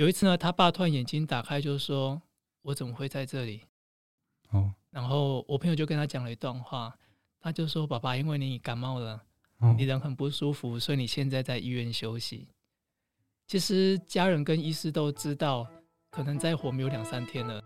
[0.00, 2.22] 有一次呢，他爸突然眼睛打开，就说
[2.64, 3.60] ：“我怎么会在这里？”
[4.48, 6.98] 哦，然后我朋友就跟他讲了一段话，
[7.38, 9.22] 他就说：“爸爸，因为你感冒了，
[9.58, 12.48] 哦、你人很不舒服，所以你现在在医院休息。”
[13.46, 15.68] 其实家人跟医师都知道，
[16.08, 17.62] 可能再活没有两三天了。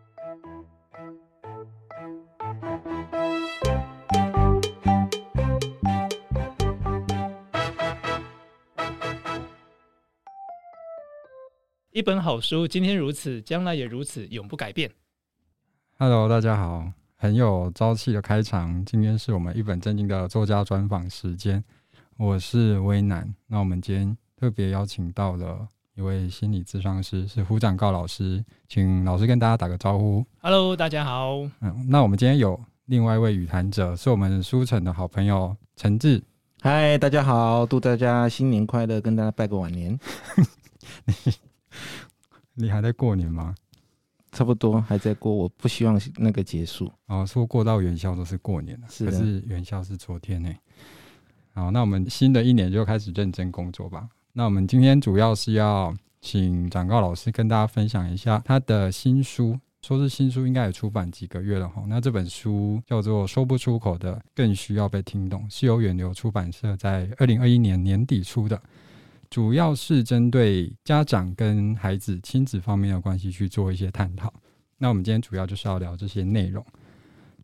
[11.95, 14.91] 一本好书，今天如此，将来也如此，永不改变。
[15.97, 18.85] Hello，大家好，很有朝气的开场。
[18.85, 21.63] 今天是我们一本正经的作家专访时间，
[22.17, 23.33] 我是威南。
[23.47, 30.27] 那我们今天特别邀请到了一位心理咨商师，是胡展告老师，请老师跟大家打个招呼。
[30.41, 31.37] Hello，大家好。
[31.61, 36.21] 嗯，那我们今天有另外一位语谈者，是我们书城的好朋友陈志。
[36.61, 39.97] 嗨，大家好，祝大家新年快乐，跟大家拜个晚年。
[42.55, 43.55] 你还在过年吗？
[44.33, 46.91] 差不多还在过，我不希望那个结束。
[47.07, 50.53] 哦，说过到元宵都是过年了，是，可是元宵是昨天呢。
[51.53, 54.09] 好，那我们新的一年就开始认真工作吧。
[54.33, 61.85] 那我们今天主要是要请展告老师跟大家分享一下他的新书，说是新书，应该也出版几个月了哈。
[61.87, 68.61] 那这本书叫做《说不出口的更需要被听懂》，是由远流出版社在二零二一年年底出的。
[69.35, 74.33] 主要是针对家长跟孩子亲子方面的关系去做一些探讨。
[74.79, 76.65] 那我们今天主要就是要聊这些内容。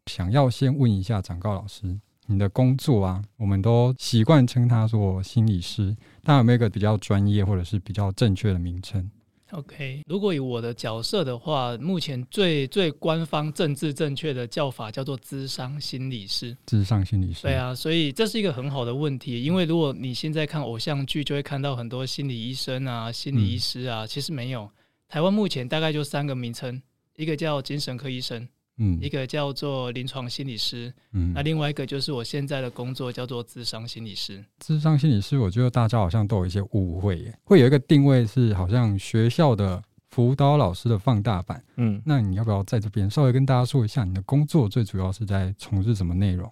[0.07, 9.11] 想要先问一下长高老师，你的工作啊，我们都习惯称他做心理师，但有没有一个比较专业或者是比较正确的名称
[9.53, 16.57] ？OK，如果以我的角色的话，目前最最官方、政治正确的叫法叫做智商心理师。
[16.67, 17.43] 智商心理师。
[17.43, 24.71] 对啊，所以这是一个很好的问题，因为如果你现在看偶像剧，就会看到很多心理医生啊、心理医师啊，嗯、其实没有。
[25.09, 26.81] 台湾目前大概就三个名称，
[27.17, 28.49] 一个叫精神科医生。
[28.83, 34.43] 嗯，一个叫做临床心理师，嗯，那另外一个就是我现在的工作叫做智商心理师。
[34.59, 41.63] 智商心理师，我觉得大家好像都有一些误会耶，会有一个定位是好像学校的辅导老师的放大版。
[41.77, 46.51] 嗯，那你要不要在这边稍微跟大家说一下，你的工作最主要是在从事什么内容？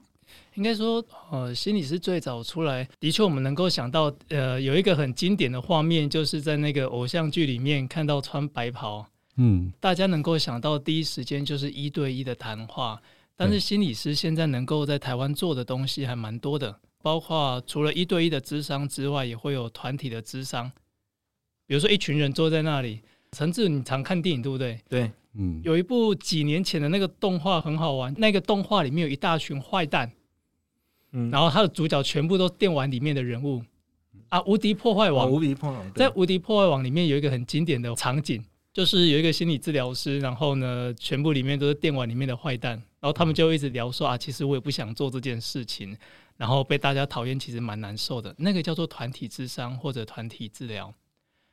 [0.56, 9.06] 应该说，呃，心理师最早出来，的确我们能够想到，呃，有一个很经典的画面，就是在那个偶像剧里面看到穿白袍。
[9.40, 13.00] 嗯，大家能够想到第一时间就是一对一的谈话，
[13.36, 20.70] 但是心理师现在能够在台湾做的东西还蛮多的，包括除了一对一的智商之外，也会有团体的智商。
[21.68, 23.00] 比如说一群人坐在那里，
[23.30, 24.80] 陈志，你常看电影对不对？
[24.88, 30.10] 对，嗯，有一部几年前的那个动画很好玩，那个动画里面有一大群坏蛋，
[31.12, 33.62] 嗯，然后他的主角全部都电玩里面的人物
[34.30, 38.42] 啊，无敌破坏王，无敌破坏王，在无敌破坏王里面有一个很经典的场景。
[38.72, 45.96] 就是有一个心理治疗师，然后呢，全部里面都是电玩里面的坏蛋，然后他们就一直聊说啊，其实我也不想做这件事情，
[46.36, 48.34] 然后被大家讨厌，其实蛮难受的。
[48.38, 50.94] 那个叫做团体智商或者团体治疗。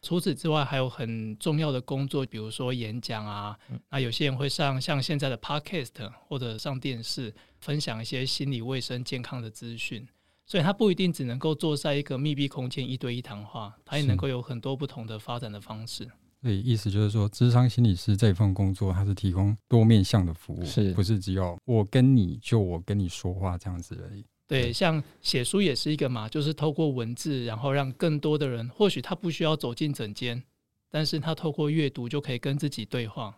[0.02, 3.58] 除此之外，还有很重要的工作，比如说演讲啊，
[3.90, 10.08] 那有些人会上像现在的 Podcast 或者上电视，分享一些心理卫生健康的资讯。
[10.46, 16.08] 所以他不一定只能够坐在一个密闭空间一对一谈话，他也能够有很多不同的发展的方式。
[16.46, 24.24] 所以意思就是说，智商心理师这份工作，它是提供多面向的服务，是不是只有我跟你就我跟你说话这样子而已？
[24.46, 30.44] 对，像写书也是一个嘛，就是透过文字，然后让更多的人，或许他不需要走进诊间，
[30.92, 33.36] 但是他透过阅读就可以跟自己对话。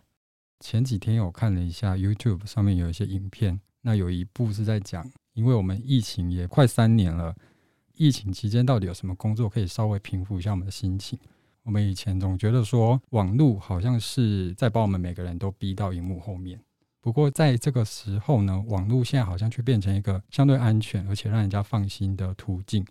[0.60, 7.34] 前几天我看了一下 YouTube 上面有一些影片，那有一部是在讲，因为我们疫情也快三年了，
[7.94, 11.18] 疫情期间到底有什么工作可以稍微平复一下我们的心情？
[11.68, 16.58] 我们以前总觉得说网络好像是在把我们每个人都逼到荧幕后面，
[17.02, 22.82] 不过在这个时候呢，网络现在好像却变成一个相对安全而且让人家放心的途径。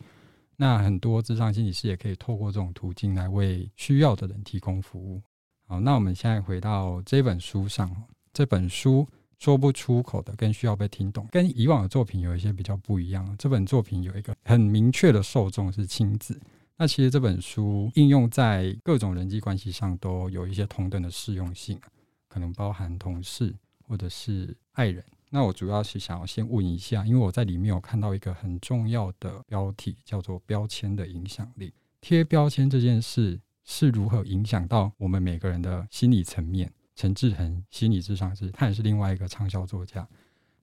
[0.58, 5.20] 那很多咨商心理师也可以透过这种途径来为需要的人提供服务。
[5.68, 7.92] 好，那我们现在回到这本书上，
[8.32, 9.08] 这本书
[9.40, 13.36] 说不出口的更需要被听懂，跟以往的作品有一些比较不一样。
[13.40, 16.40] 这本作品有一个很明确的受众是亲子。
[16.78, 21.80] 那其实这本书应用在各种人际关系上都有一些同等的适用性，
[22.28, 23.54] 可能包含同事
[23.88, 25.04] 或者是爱人。
[25.30, 31.74] 那我主要是想要先问一下，因为我在里面有看到一个很重要的标题，叫做“标签的影响力”。
[32.00, 36.72] 贴标签这件事是如何影响到我们每个人的心理层面？
[36.96, 40.08] 陈志恒心理智商师，他也是另外一个畅销作家。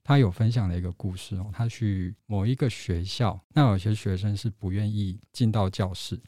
[0.04, 6.20] 他有分享了一个故事哦，他去某一个学校，那有些学生是不愿意进到教室，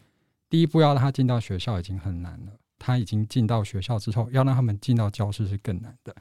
[0.49, 6.17] 第一步要让他进到学校已经很难了，他已经进到学校之后，要让他们进到教室是更难的。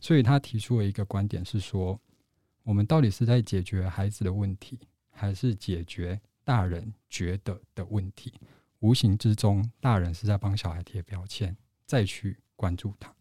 [0.00, 1.98] 所以他提出了一个观点是说，
[2.64, 4.78] 我们到底是在解决孩子的问题，
[5.10, 8.32] 还是解决大人觉得的问题？
[8.80, 11.56] 无形之中，大人是在帮小孩贴标签，
[11.86, 13.14] 再去关注他。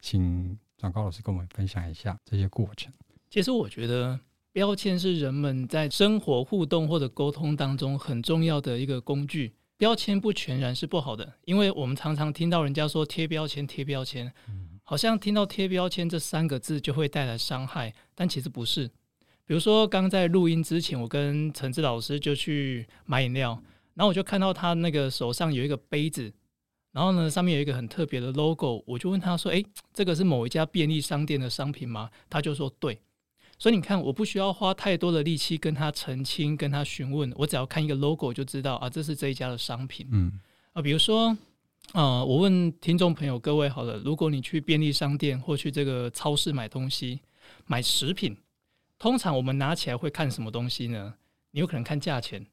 [0.00, 2.92] 请转告老师跟我们分享一下这些过程。
[3.34, 4.16] 其实我觉得
[4.52, 9.52] 标签是人们在生活互动或者沟通当中很重要的一个工具。
[9.76, 14.32] 标签不全然是不好的，因为我们常常听到人家说贴标签，贴标签，
[14.84, 18.86] 好像听到贴标签这三个字就会带来伤害，但其实不是。
[19.44, 23.60] 比如说，刚在录音之前，我跟陈志老师就去买饮料，
[23.94, 26.32] 然后我就看到他那个手上有一个杯子，
[26.92, 32.96] 然后呢，上面有一个很特别的 logo，我就问他说：“诶，这个是某一家便利商店的商品吗？”他就说：“对。”
[33.58, 40.06] 所以你看，我不需要花太多的力气跟他澄清、跟他询问，我只要看一个 logo 就知道啊，这是这一家的商品。
[40.10, 40.32] 嗯
[40.72, 41.28] 啊，比如说
[41.92, 47.20] 啊、呃，我问听众朋友各位好了，如果你去便利商店或去这个超市买东西，
[47.66, 48.36] 买食品，
[48.98, 51.14] 通常我们拿起来会看什么东西呢？
[51.52, 52.44] 你有可能看价钱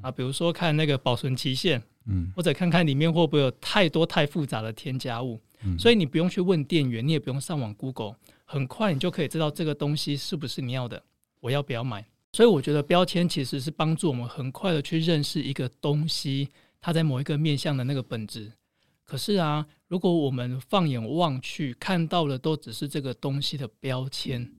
[0.00, 5.38] 啊，比如说看那个保存期限，嗯，或者看看里面会不会有太多太复杂的添加物。
[5.62, 8.16] 嗯，所以你不用去问店员，你也不用上网 Google。
[8.50, 11.02] 很快你就可以知道这个东西是不是你要的，
[11.38, 12.02] 我要不要买？
[12.32, 16.48] 所以我觉得标签其实是帮助我们很快的去认识一个东西，
[16.80, 18.50] 它在某一个面向的那个本质。
[19.04, 24.50] 可是啊，如果我们放眼望去，看到的都只是这个东西的标签，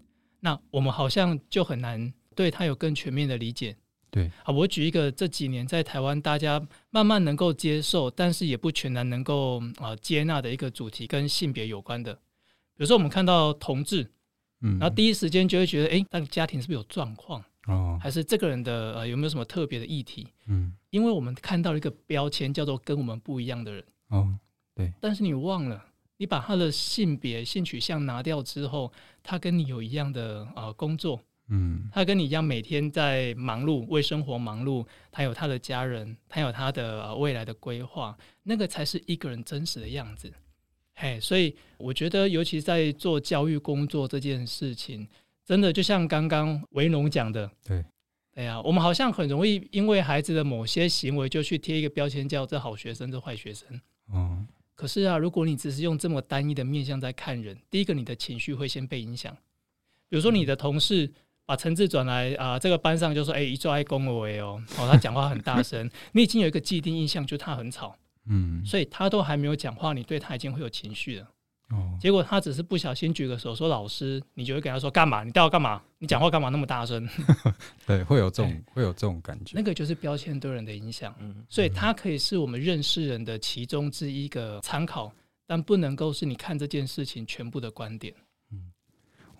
[0.41, 3.75] 那我们好像就很难对它有更全面的理解。
[4.11, 12.19] 对啊，我举一个这几年在台湾大家慢慢能够接受，但是也不全然能够啊接纳的一个主题，跟性别有关的。
[12.79, 14.09] 有时候我们看到同志，
[14.61, 17.43] 嗯，然后第一时间就会觉得，哎，那个家庭是不是有状况？
[17.67, 20.25] 哦，还是这个人的呃有没有什么特别的议题？
[20.47, 23.83] 嗯，因为我们看到了一个标签叫做跟我们不一样的人。
[24.07, 24.33] 哦，
[24.73, 24.93] 对。
[25.01, 25.85] 但是你忘了，
[26.15, 28.91] 你把他的性别、性取向拿掉之后，
[29.21, 40.33] 他跟你有一样的呃工作，嗯，他跟你一样每天在忙碌，为生活忙碌，他有他的家人，他有他的呃未来的规划，那个才是一个人真实的样子。
[41.01, 45.07] 嘿，所以我觉得，尤其在做教育工作这件事情，
[45.45, 47.85] 真的就像刚刚维农讲的，对，
[48.35, 53.65] 哎呀，我们好像很容易因为孩子的某些行为，就去贴一个标签，叫这好学生，这坏学生。
[54.13, 59.33] 嗯，可是啊，如果你只是用这么单一的面向在看人，第一个，你的情绪会先被影响。
[60.09, 61.09] 比如说，你的同事
[61.45, 65.89] 把陈志转来啊、呃，这个班上就说：“哎，一抓爱恭维哦，哦，他讲话很大声。
[66.11, 67.95] ”你已经有一个既定印象，就是他很吵。
[68.29, 71.29] 嗯，所以他都还没有讲话，你对他已经会有情绪了。
[71.71, 75.23] 哦，结果他只是不小心举个手说“老师”，你就会跟他说“干嘛？
[75.23, 75.79] 你带我干嘛？
[75.99, 77.07] 你讲话干嘛那么大声？”
[77.85, 79.51] 对，会有这种会有这种感觉。
[79.55, 81.13] 那个就是标签对人的影响。
[81.19, 85.11] 嗯，所以它可以是我们认识人的其中之一个参考，
[85.45, 88.15] 但不能够是你看这件事情全部的观点。
[88.51, 88.71] 嗯，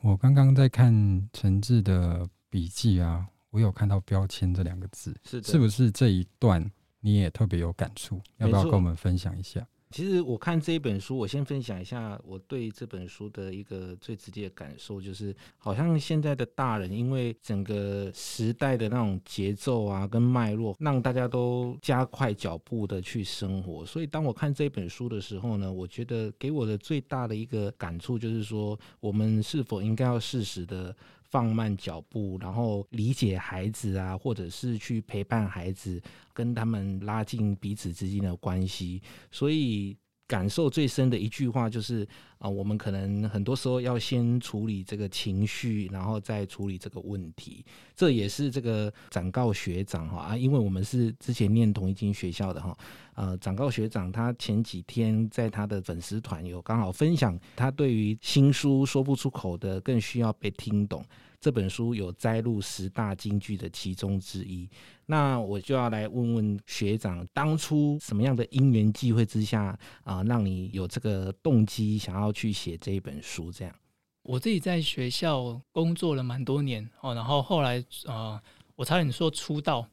[0.01, 0.94] 我刚刚在看
[1.33, 6.63] 陈志的笔记啊，我有看到“标签”这两个字，是是不是这一段？
[7.01, 9.66] 你也特别有感触，要不要跟我们分享一下？
[9.92, 23.84] 其实我看这一本书，我先分享一下我对这本书的一个最直接的感受，就是好像现在的大人，因为整个时代的那种节奏啊跟脉络，让大家都加快脚步的去生活。
[23.84, 30.96] 所以当我看这本书的时候呢，我觉得给我的最大的一个感触就是说，我们是否应该要适时的。
[31.29, 36.01] 放慢脚步，然后理解孩子啊，或者是去陪伴孩子，
[36.33, 39.01] 跟他们拉近彼此之间的关系。
[39.31, 39.95] 所以
[40.29, 42.07] 感受最深的一句话就是
[42.38, 47.65] 啊、我们可能很多时候要先处理这个情绪，然后再处理这个问题。
[47.93, 52.77] 这也是这个展告学长哈啊，因为我们是之前念同一间学校的哈。
[53.15, 61.03] 呃，展告学长他前几天在他的粉丝团有刚好分享，他对于新书说不出口的更需要被听懂
[61.39, 64.69] 这本书有摘录十大金句的其中之一。
[65.05, 73.51] 那我就要来问问学长，当初什么样的因缘际会之下啊、让你有这个动机想要去写这一本书？
[73.51, 73.75] 这样，
[74.24, 78.13] 我自己在学校工作了蛮多年哦，然后后来啊。
[78.38, 78.41] 呃
[78.79, 79.86] 我差点说出道，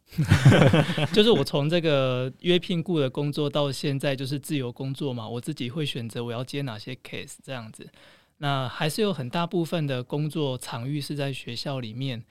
[1.13, 7.85] 就是我从这个约聘雇的工作到现在就是自由工作嘛，我自己会选择我要接哪些 case 这样子。
[8.39, 12.25] 那还是有很大部分的工作场域是在学校里面。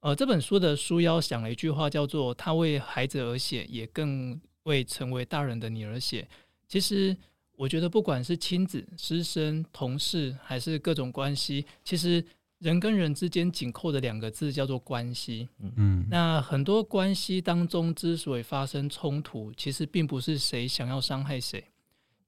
[0.00, 6.28] 呃，这本书的书腰想了一句话，叫做“他为孩子而写，也更为成为大人的你而写”。
[6.68, 7.16] 其实
[7.56, 12.24] 我觉得，不管是亲子、师生、同事，还是各种关系，其实。
[12.62, 15.48] 人跟人之间紧扣的两个字叫做关系。
[15.58, 21.64] 嗯，那很多关系当中之所以发生冲突，其实并不是谁想要伤害谁，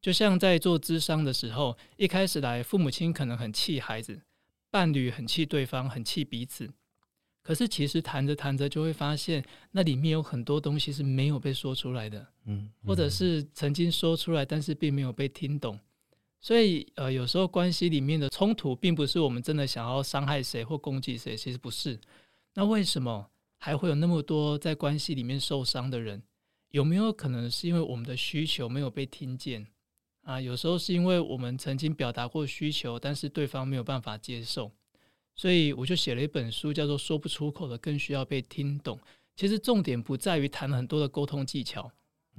[0.04, 4.20] 就像在做咨商的时候，一开始来，父母亲可能很气孩子，
[4.70, 6.70] 伴侣很气对方，很气彼此。
[7.42, 15.80] 可是其实谈着谈着，就会发现那里面有很多东西是没有被说出来的，嗯，或者是曾经说出来，但是并没有被听懂。
[16.38, 21.98] 所以，呃，有时候关系里面的冲突，并不是我们真的想要伤害谁或攻击谁，其实不是。
[22.52, 26.22] 那为什么还会有那么多在关系里面受伤的人？
[26.72, 29.66] 有没有可能是因为我们的需求没有被听见？
[30.24, 34.72] 啊，有时候是因为我们曾经表达过需求，但是对方没有办法接受，
[35.34, 38.96] 所以我就写了一本书，叫做《说不出口的更需要被听懂》。
[39.36, 41.90] 其实重点不在于谈很多的沟通技巧，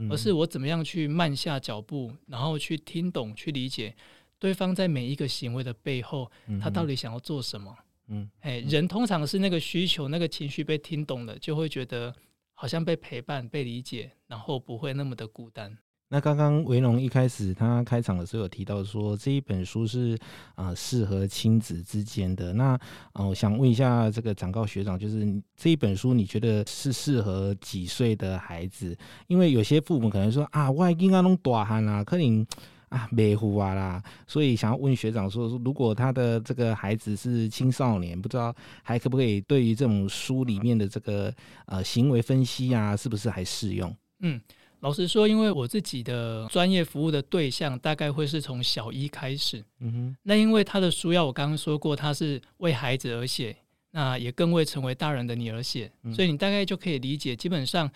[0.10, 3.96] 而是我怎么样去慢下脚步，然后去听懂、去理解
[4.40, 7.78] 对方在每一个行为的背后，他到底想要做什么。
[8.08, 12.16] 嗯，哎，人通常是那个需求、那个情绪被听懂了，就会觉得
[12.54, 15.78] 好像被陪伴、被理解，然后不会那么的孤单。
[16.08, 20.18] 那刚刚维农一开始他开场的时候有提到说，这一本书是
[20.54, 22.54] 啊适合亲子之间的。
[22.54, 22.80] 那
[23.12, 28.96] 啊，我想问一下这个长高学长，就是这一本书你觉得是适合几岁的孩子？
[29.28, 32.46] 因为有些父母可能说啊，我应该弄大汉啊，可能
[32.90, 41.34] 啊没胡啊啦，所以想要问学长说，如果他的这个孩子是青少年，不知道还可不可以对于这种书里面的这个
[41.66, 43.94] 呃行为分析啊，是不是还适用？
[44.20, 44.40] 嗯。
[44.82, 53.56] 老实说，因为我自己的专业服务的对象大概会是从小一开始，嗯哼，那因为他的书要我刚刚说过，他是为孩子而写，
[53.92, 57.90] 那也更为成为大人的你而写，嗯，所以你大概就可以理解，基本上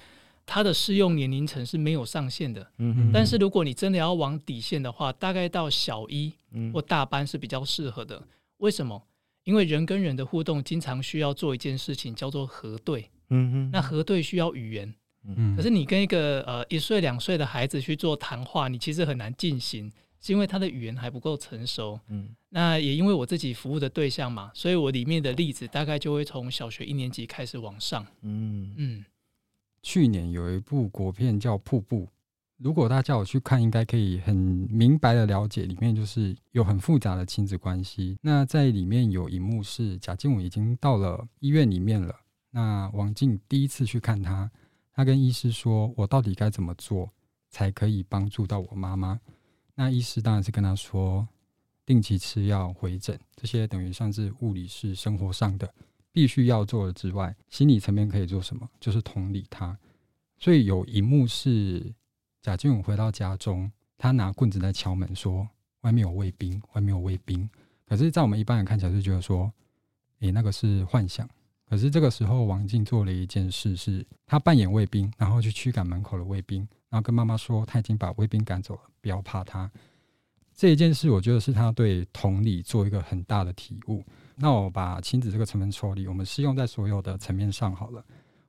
[0.46, 6.34] 他的适用年龄层是没有上限的，嗯哼，但是如果你真的要往底线的话，大概到小一
[6.74, 8.22] 或大班是比较适合的。
[8.58, 9.02] 为什么？
[9.44, 14.94] 因为人跟人的互动经常需要做一件事情，叫做核对，嗯哼，那核对需要语言。
[15.26, 22.00] 嗯，可是你跟一个呃一岁两岁的孩子去做谈话，你其实很难进行，是因为他的语言还不够成熟。
[22.08, 28.06] 嗯，那也因为我自己服务的对象嘛，所以我里面的例子大概就会从小学一年级开始往上。
[28.22, 29.06] 嗯嗯，
[29.84, 32.06] 去年有一部国片叫《瀑布》，
[32.58, 38.18] 如果大家叫我去看，应该可以很明白的了解里面就是有很复杂的亲子关系。
[38.22, 42.16] 那在里面有一幕是贾静雯已经到了医院里面了，
[42.52, 44.50] 那王静第一次去看他。
[45.00, 47.10] 他跟医师说：“我到底该怎么做
[47.48, 49.18] 才可以帮助到我妈妈？”
[49.74, 51.26] 那医师当然是跟他说
[51.88, 55.74] ：“定期吃药、回诊，这些等于像是物理是生活上的
[56.12, 58.70] 必须要做的之外，心理层面可以做什么？
[58.78, 59.80] 就是同理他。
[60.38, 61.94] 所以有一幕是
[62.42, 65.48] 贾静雯回到家中，他拿棍子在敲门，说
[65.80, 67.50] ：‘外面有卫兵，外面有卫兵。’
[67.88, 69.50] 可是，在我们一般人看起来就觉得说
[70.20, 71.26] ：‘诶，那个是幻想。’
[71.70, 79.70] 可是这个时候，王静做了一件事，是他扮演卫兵，然后去驱赶门口的卫兵，然后跟妈妈说他已经把卫兵赶走了，不要怕他。
[80.56, 84.04] 这一件事，我觉得是他对同理做一个很大的体悟。
[84.36, 88.04] 那我把亲子这个成分抽离，我们适用在所有的层面上好了。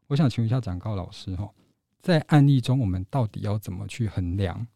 [0.07, 1.49] 我想请问一下长誥老师哈，
[2.01, 4.67] 在案例中，我们到底要怎么去衡量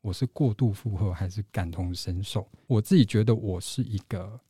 [0.00, 2.48] 我是过度负荷还是感同身受？
[2.66, 4.40] 我自己觉得我是一个。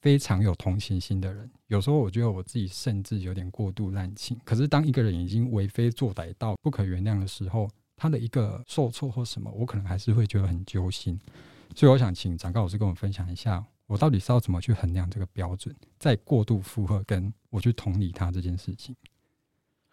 [0.00, 4.38] 非常有同情心的人，有时候我觉得我自己甚至有点过度滥情。
[4.44, 11.20] 可是当一个人已经为非作歹到不可原谅的时候，他的一个受挫或什么，我可能还是会觉得很揪心。
[11.76, 18.96] 所以我想请长高老师跟我分享一下，我到底是要怎么去衡量这个标准，在过度负荷跟我去同理他这件事情。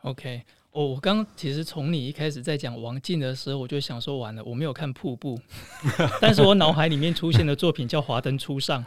[0.03, 0.45] OK。
[0.77, 5.41] 我我刚其实从你一开始在讲王静的时候，我就想说完了，我没有看瀑布，
[6.21, 8.85] 但是我脑海里面出现的作品叫华灯初上，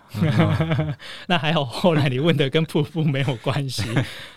[1.26, 3.82] 那还好，后来你问的跟瀑布没有关系。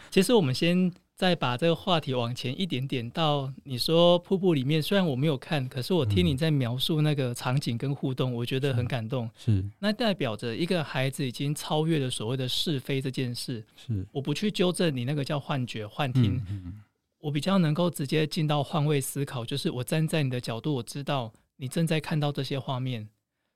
[0.10, 9.30] 其实我们先再把这个话题往前一点点，到你说瀑布里面，虽然我没有看，可是我听你在描述那个场景跟互动，我觉得很感动。
[9.38, 13.64] 是，那代表着一个孩子已经超越了所谓的是非这件事。
[13.76, 16.44] 是，我不去纠正你那个叫幻觉、幻听。
[16.50, 16.82] 嗯
[17.24, 23.08] 我比较能够直接进到换位思考，就是我站在你的角度，我知道你正在看到这些画面，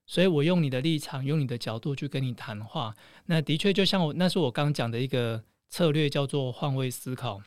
[0.05, 2.95] 所以我用你的立场，用你的角度去跟你谈话。
[3.25, 7.41] 那的确就像我，那是我刚讲的一个策略，叫做换位思考。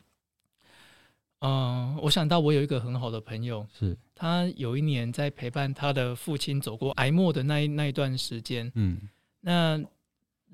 [1.39, 9.09] 嗯，我想到我有一个很好的朋友，是他有一年在陪伴他的父亲走过癌末的那一那一段时间，嗯，
[9.39, 9.83] 那。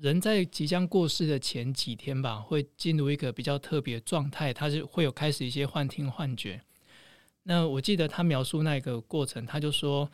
[0.00, 6.60] 人在即将过世的前几天吧，会进入一个比较特别的状态，他是会有开始一些幻听幻觉。
[7.42, 10.08] 那我记得他描述那个过程，他就说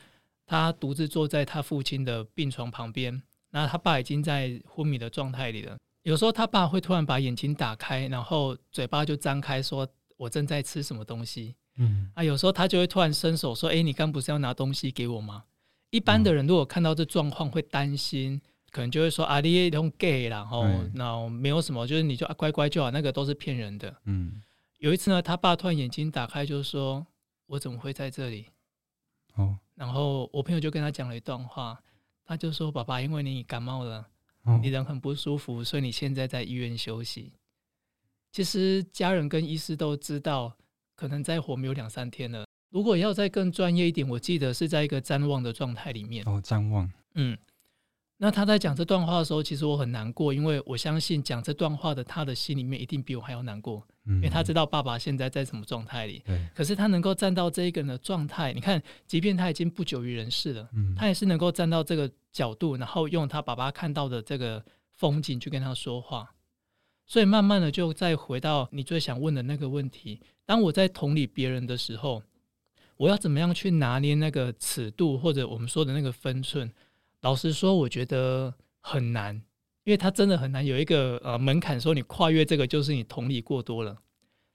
[0.47, 5.77] 他独自坐在他父亲的病床旁边，那他爸已经在昏迷的状态里了。
[6.03, 9.87] 有时候他爸会突然把眼睛打开，然后嘴巴就张开，说
[10.17, 11.55] 我正在吃什么东西。
[11.77, 15.45] 嗯，啊，有时候他就会突然伸手说：“诶，你刚不是要拿东西给我吗？”
[15.91, 18.41] 一般的人如果看到这状况会担心，
[18.75, 23.97] 可能就会说啊，你用 gay 然后那没有什么，就是你就乖乖就好，那个都是骗人的。
[24.07, 24.43] 嗯，
[24.79, 27.07] 有一次呢，他爸突然眼睛打开，就是说
[27.47, 28.47] 我怎么会在这里？
[29.37, 31.81] 哦，然后我朋友就跟他讲了一段话，
[32.25, 34.05] 他就说：“爸爸，因为你感冒了，
[34.61, 37.33] 你人很不舒服，所以你现在在医院休息。”
[38.33, 40.53] 其实家人跟医师都知道，
[40.97, 42.45] 可能再活没有两三天了。
[42.71, 46.25] 如果要再更专业一点，我记得是在一个譫妄的状态里面。
[46.27, 46.91] 哦，譫妄。
[47.15, 47.39] 嗯，
[48.17, 56.23] 那他在讲这段话的时候，其实我很难过，因为我相信讲这段话的他的心里面一定比我还要难过，嗯、因为他知道爸爸现在在什么状态里。
[56.55, 66.33] 可是他能够站到这一个人的状态，你看，即便他已经不久于人世了，嗯，他也是能够站到这个角度，然后用他爸爸看到的这个风景去跟他说话。
[67.07, 72.23] 所以慢慢的就再回到你最想问的那个问题：当我在同理别人的时候，
[72.97, 76.71] 我要怎么样去拿捏那个尺度，或者我们说的那个分寸？
[77.25, 78.53] 老实说，我觉得
[78.83, 79.35] 很难，
[79.85, 83.97] 因为它真的很难有一个呃门槛，说你跨越这个就是你同理过多了。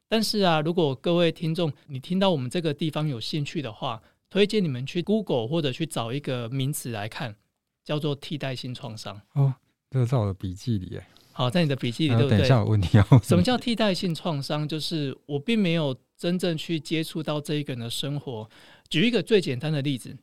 [0.07, 3.99] 但是啊，如果各位听众你听到我们这个地方有兴趣的话，
[4.29, 7.35] 推荐你们去 Google 或者去找一个名词来看，
[7.83, 9.19] 叫做替代性创伤。
[9.33, 9.55] 哦，
[9.89, 11.03] 这个在我的笔记里耶。
[11.31, 12.37] 好，在你的笔记里，对不对？
[12.37, 13.19] 等一下我问你哦。
[13.23, 14.67] 什么叫替代性创伤？
[14.67, 18.47] 就是我并没有真正去接触到这一个人的生活。
[18.89, 20.15] 举一个最简单的例子，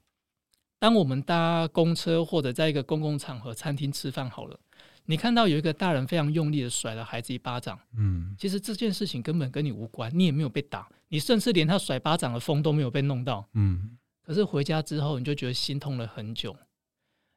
[0.86, 4.56] 当我们搭公车或者在一个公共场合、餐厅吃饭好了，
[5.06, 13.98] 你看到有一个大人非常用力的甩了孩子一巴掌，嗯，其实这件事情根本跟你无关，你也没有被打，你甚至连他甩巴掌的风都没有被弄到，嗯。
[14.22, 16.54] 可是回家之后，你就觉得心痛了很久。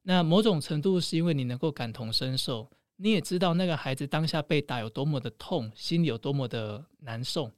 [0.04, 2.70] 那某种程度是因为你能够感同身受。
[2.98, 7.52] 你也知道那个孩子当下被打有多么的痛，心里有多么的难受。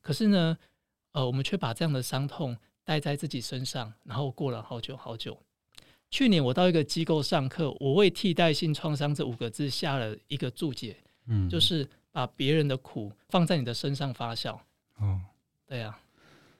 [0.00, 0.56] 可是呢，
[1.12, 2.56] 呃，我们却把这样的伤痛
[2.90, 5.40] 带在自己身上，然后过了好久好久。
[6.10, 14.58] 去年我到一个机构上课，我为“替代性创伤”这五个字下了一个注解，嗯，就是把别人的苦放在你的身上发酵。
[14.98, 15.20] 哦，
[15.68, 15.96] 对啊，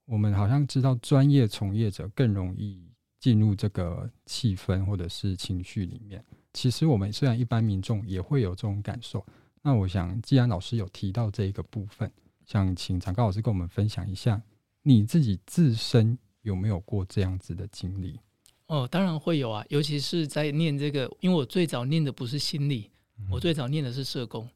[0.04, 2.80] 我们好像知道专业从业者更容易
[3.18, 6.24] 进入这个气氛或者是情绪里面。
[6.52, 9.26] 其实我们虽然一般民众也会有这种感受，
[9.62, 12.08] 那我想既然老师有提到这一个部分，
[12.46, 14.40] 想请长高老师跟我们分享一下，
[14.82, 18.18] 你自己自身有没有过这样子的经历？
[18.66, 24.48] 哦，当然会有啊，尤其是在念这个，因为我最早念的不是心理，嗯、我最早念的是社工，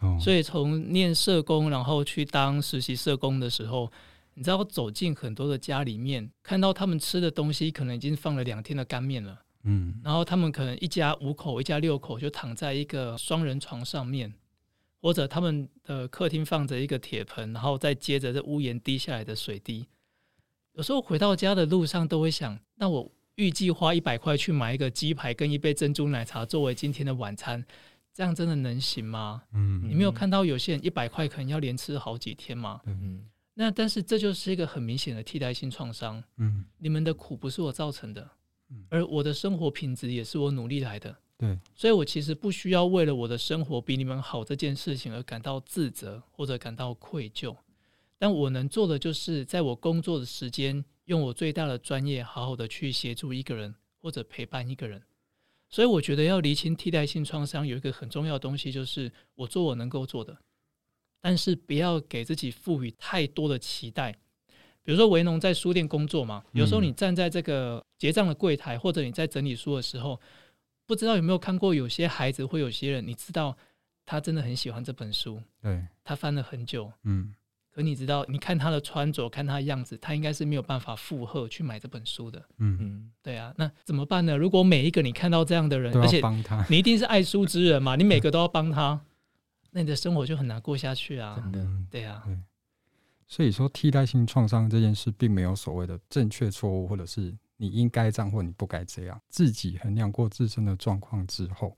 [0.00, 3.90] 哦，所以从念社工，然后去当实习社工的时候，
[4.34, 9.42] 你知道我走进很多的家里面，看到他们吃的东西可能已经放了两天的干面了。
[9.64, 14.32] 嗯，然后他们可能一家五口、一家六口就躺在一个双人床上面，
[15.06, 19.86] 或者他们的客厅放着一个铁盆，然后再接着这屋檐滴下来的水滴。
[20.72, 27.64] 有时候回到家的路上都会想，那我预计花一百块去买一个鸡排跟一杯珍珠奶茶作为今天的晚餐，
[28.12, 29.44] 这样真的能行吗？
[29.52, 32.80] 嗯，你没有看到有些人一百块可能要连吃好几天吗？
[32.86, 36.20] 嗯，那但是这就是一个很明显的替代性创伤。
[36.38, 38.28] 嗯，你们的苦不是我造成的。
[38.88, 47.54] 而我的生活品质也是我努力来的，对，所以我其实不需要为了我的生活比你们好这件事情而感到自责或者感到愧疚，
[48.18, 55.02] 但我能做的就是在我工作的时间，用我最大的专业，好好的去协助一个人或者陪伴一个人。
[55.68, 60.34] 所以我觉得要厘清替代性创伤有一个很重要的东西，就是我做我能够做的，
[61.20, 64.16] 但是不要给自己赋予太多的期待。
[64.82, 70.18] 比如说，维农在书店工作嘛，有时候你站在这个结账的柜台，或者你在整理书的时候，
[70.86, 73.56] 不知道有没有看过，有些孩子或有些人，你知道
[74.04, 77.34] 他真的很喜欢这本书，对，他翻了很久，嗯，
[77.72, 82.78] 可你知道，你看他的穿着，看他的样子，他应该是没有办法负荷去买这本书的，嗯。
[82.80, 84.36] 嗯，对啊，那怎么办呢？
[84.36, 86.22] 如果每一个你看到这样的人，而且
[86.68, 89.00] 你一定是爱书之人嘛，你每个都要帮他，
[89.72, 92.24] 那你的生活就很难过下去啊，真的，对啊。
[93.28, 99.20] 所以说，替代性创伤这件事并没有所谓的正确错误，或者是你应该这样或你不该这样。
[99.28, 101.76] 自己衡量过自身的状况之后，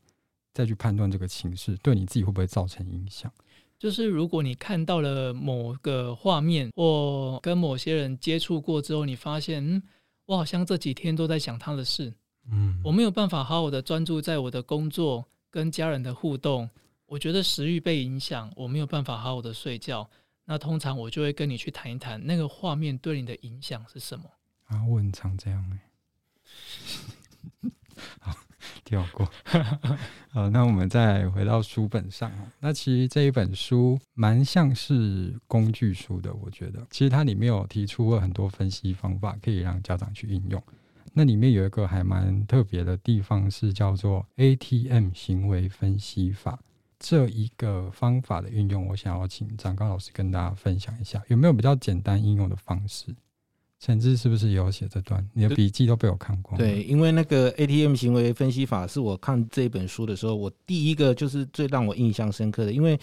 [0.52, 3.32] 再去判断这个情势对你自己会不会造成影响。
[3.78, 9.80] 就是如果你看到了某个画面，或跟某些人接触过之后，你发现，嗯，
[10.26, 12.12] 我好像这几天都在想他的事，
[12.50, 16.68] 嗯，我没有办法好好的专注在我的工作跟家人的互动，
[17.06, 20.10] 我觉得食欲被影响，我没有办法好好的睡觉。
[20.44, 24.24] 那通常我就会跟你去谈一谈那个画面对你的影响是什么
[24.68, 24.84] 啊？
[24.88, 27.70] 我很常这样哎、
[28.20, 28.34] 好
[28.84, 29.28] 跳过。
[30.30, 32.30] 好，那我们再回到书本上。
[32.60, 36.86] 那其实这一本书蛮像是工具书的，我觉得。
[36.90, 40.62] 其实它里面有提出了很多分析方法，可以让家长去应用。
[41.14, 46.58] 那里面有一个还蛮特别的地方，是叫做 ATM 行为分析法。
[46.98, 53.14] 这一个方法的运用，我想要请长高老师跟大家分享一下，有没有比较简单应用的方式？
[53.80, 55.24] 诚志是不是也有写这段？
[55.32, 56.56] 你的笔记都被我看过。
[56.58, 62.98] 对，因为那个 ATM 行为分析法是我看这本书的时候，我第一个就是最让我印象深刻的，因为。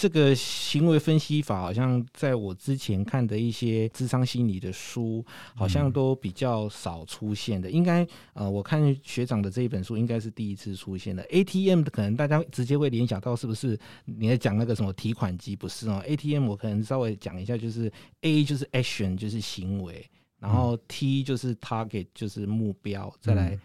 [0.00, 7.68] 这个行为分析法好像在我之前看的一些智商心理的书，好像都比较少出现的。
[7.68, 11.24] 应该呃，我看学长的这一本书应该是第一次出现的。
[11.24, 15.56] ATM 可能大家直接会联想到是不是你在讲那个什么提款机？
[15.56, 23.58] 不是哦，ATM 我可能稍微讲一下，就是 A 就是 action 就是行为，然后 T 就是 target 就是目标，再来。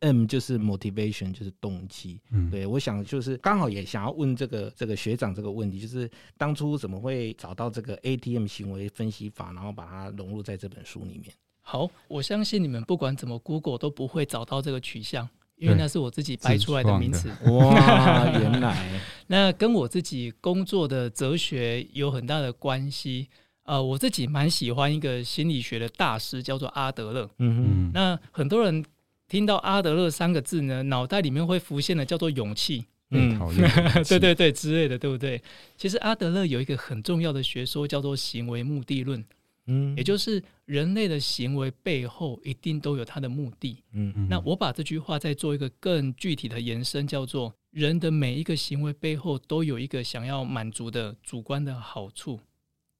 [0.00, 2.20] M 就是 motivation，就是动机。
[2.30, 11.32] 嗯，对，我想就是刚好也想要问这个这个学长这个问题，就是当初怎么会找到这个 ATM 行为分析法，然后把它融入在这本书里面？
[11.62, 17.30] 好，我相信你们不管怎么 Google 都不会找到这个取向，因为那是我自己掰出来的名词。
[17.50, 23.30] 哇， 原来那跟我自己工作的哲学有很大的关系。
[23.64, 27.28] 呃，我自己蛮喜欢一个心理学的大师，叫做阿德勒。
[27.38, 28.84] 嗯嗯，那很多人。
[29.26, 33.36] 听到阿德勒三个字呢，脑袋里面会浮现的叫做勇气，嗯，
[34.06, 35.42] 对对对之类的，对不对？
[35.78, 39.24] 其实阿德勒有一个很重要的学说叫做行为目的论，
[39.66, 44.28] 嗯，也就是人类的行为背后一定都有他的目的，嗯嗯。
[44.28, 52.38] 那我把这句话再做一个更具体的延伸，叫做人的每一个行为背后都有一个想要满足的主观的好处。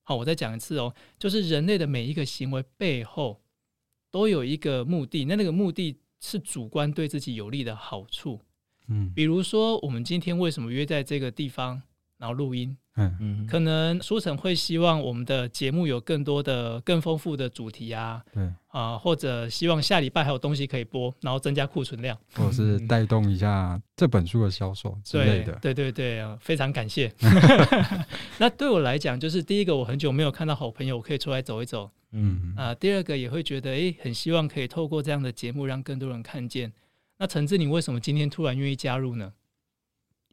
[0.05, 3.43] 好，我再讲一次哦，就是人类的每一个行为背后
[4.13, 5.99] 都有一个目的，那那个目的。
[6.21, 8.41] 是主观对自己有利的好处，
[8.89, 11.83] 嗯，比如说我们今天为什么约在这个地方，
[12.17, 27.13] 然后录音，嗯嗯，可能书城会希望我们的节目有更多的、更丰富的主题啊，对啊，或者希望下礼拜还有东西可以播，然后增加库存量，或者是带动一下这本书的销售之类的，对对对对，非常感谢。
[28.39, 31.91] 那对我来讲，就是第一个，我很久没有看到好朋友，我可以出来走一走。
[32.13, 36.73] 嗯啊，第二个也会觉得，哎，很希望可以透过这样的节目让更多人看见。
[37.19, 39.33] 那陈志，你为什么今天突然愿意加入呢？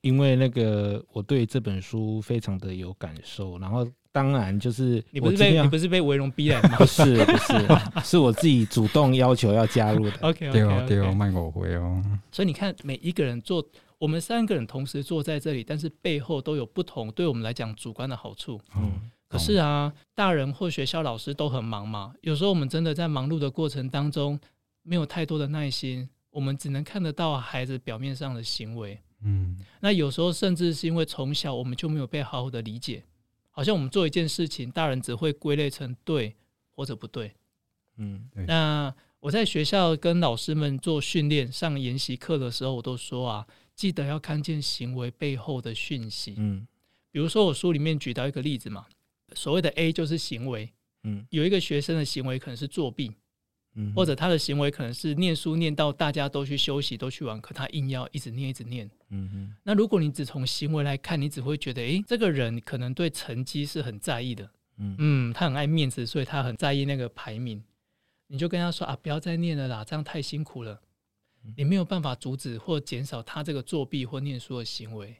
[0.01, 6.77] 因为那个我对这本书非常的有感受，然后当然就是你不是被你不是被维荣逼来的吗？
[6.77, 7.67] 不是不是，
[8.03, 10.11] 是我自己主动要求要加入的。
[10.21, 12.03] OK OK 对哦对哦，卖我回哦。
[12.31, 13.65] 所以你看，每一个人坐，
[13.97, 18.59] 我们三个人同时坐在这里，但是背后都有不同，对我们来讲主观的好处。
[18.75, 19.09] 嗯。
[19.29, 22.13] 可是啊，大人或学校老师都很忙嘛。
[22.19, 24.37] 有时候我们真的在忙碌的过程当中，
[24.83, 28.99] 没有太多的耐心，我们只能看得到孩子表面上的行为。
[29.23, 33.03] 嗯，那有时候甚至是因为从小我们就没有被好好的理解，
[33.49, 36.35] 好像我们做一件事情，大人只会归类成对
[36.69, 37.33] 或者不对。
[37.97, 46.35] 嗯，那我在学校跟老师们做训练、上研习课的时候，我都说啊，记得要看见行为背后的讯息。
[46.37, 46.67] 嗯，
[47.11, 48.85] 比如说我书里面举到一个例子嘛。
[49.33, 50.69] 所谓的 A 就是行为，
[51.03, 53.13] 嗯，有一个学生的行为可能是作弊，
[53.75, 59.55] 嗯，或者他的行为可能是念书念到大家都去休息都去玩，可他硬要一直念一直念，嗯哼。
[59.63, 67.63] 那如果你只从行为来看，你只会觉得，诶，这个人可能对成绩是很在意的，嗯嗯，他很爱面子，所以他很在意那个排名。
[68.27, 70.81] 你就跟他说啊，不要再念了啦，这样太辛苦了。
[71.57, 75.15] 你没有办法阻止或减少他这个作弊或念书的行为，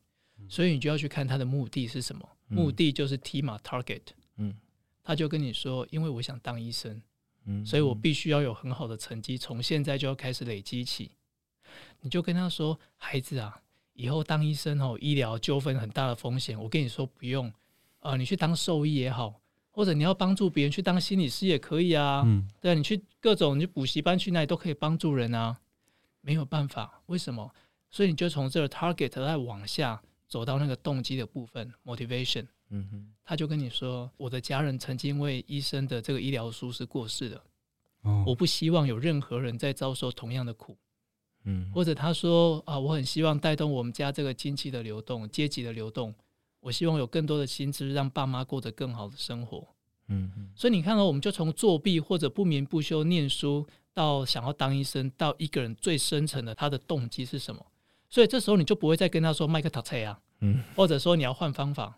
[0.48, 2.30] 所以你就要去看他的目的是什么。
[2.48, 4.02] 目的就是 T 码，target。
[4.38, 4.56] 嗯，
[5.04, 7.02] 他就跟你说，因为我想当医生，
[7.46, 11.12] 嗯，所以我必须要有很好的成绩，从现在就要开始累积起。
[12.02, 13.62] 你就跟他说，孩子啊，
[13.94, 16.62] 以后当医生哦，医疗纠纷很大的风险。
[16.62, 17.48] 我跟你说不用，
[18.00, 22.24] 啊、呃，你去当兽医也好，或者你要帮助别人去当心理师也可以啊。
[22.26, 25.60] 嗯，对啊，你去各种你去补习班去那里都可以帮助人啊。
[26.22, 27.54] 没有办法，为什么？
[27.90, 30.02] 所以你就从这个 target 再往下。
[30.28, 37.42] 走到那个动机的部分，motivation，嗯哼，他就跟你说，我的家人曾经为医生的这个医疗疏失过世的，
[38.02, 40.78] 哦，我不希望有任何人再遭受同样的苦，
[41.44, 46.16] 嗯，或者他说啊，我很希望带动我们家这个经济的流动、阶级的流动，
[46.62, 49.68] 我希望有更多的薪资让爸妈过得更好的生活，
[50.08, 57.66] 嗯，所以你看到我们就从作弊或者不眠不休念书，到想要当医生，到一个人最深层的他的动机是什么？
[58.10, 61.98] 所以这时候你就不会再跟他说麦克塔菜啊，嗯，或者说你要换方法，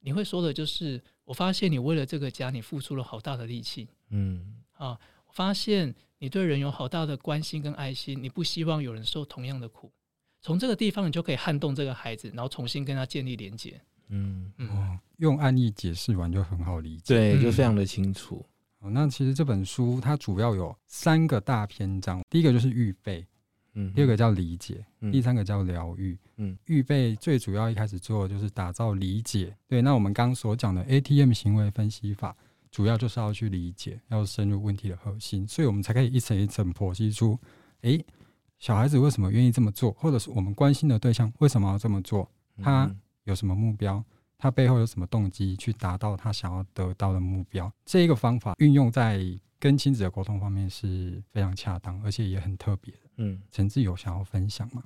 [0.00, 9.92] 你会说的就是我发现你为了这个家你付出了好大的力气，嗯，啊，我发现你对人有好大的关心跟爱心，你不希望有人受同样的苦，
[10.40, 14.52] 从这个地方你就可以撼动这个孩子，然后重新跟他建立连接，嗯。
[14.58, 18.44] 嗯，用案例解释完就很好理解，对，就非常的清楚。
[18.82, 23.22] 那其实这本书它主要有三个大篇章，第一个就是预备，
[23.74, 32.36] 嗯，第二个叫理解，嗯，第三个叫疗愈，嗯，预备最主要一开始做的就是打造理解，对，那我们刚刚所讲的 ATM 行为分析法，
[32.70, 37.38] 主要就是要去理解，要深入问题的核心，所以我们才可以一层一层剖析出，
[37.82, 38.04] 诶，
[38.58, 42.30] 小孩子为什么愿意这么做，或者是我们关心的对象为什么要这么做，
[42.62, 42.90] 他
[43.24, 44.04] 有什么目标？
[44.36, 47.70] 他背后有什么动机去达到他想要得到的目标？
[47.84, 49.22] 这一个方法运用在
[49.58, 53.00] 跟亲子的沟通方面是非常恰当，而且也很特别的。
[53.22, 54.82] 嗯，诚志有想要分享吗？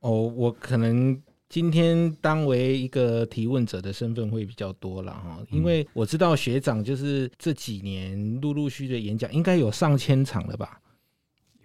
[0.00, 10.78] 哦，我可能今天当为一个提问者的身份会比较多了哈，因为我知道学长就是这几年陆陆续续的演讲应该有上千场了吧。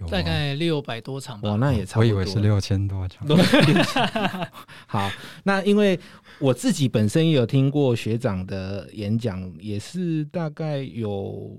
[0.09, 2.15] 大概六百多场吧，哇，那也差不多。
[2.15, 3.25] 我以为是六千多场。
[4.87, 5.09] 好，
[5.43, 5.97] 那因为
[6.39, 11.57] 我自己本身也有听过学长的演讲，也是大概有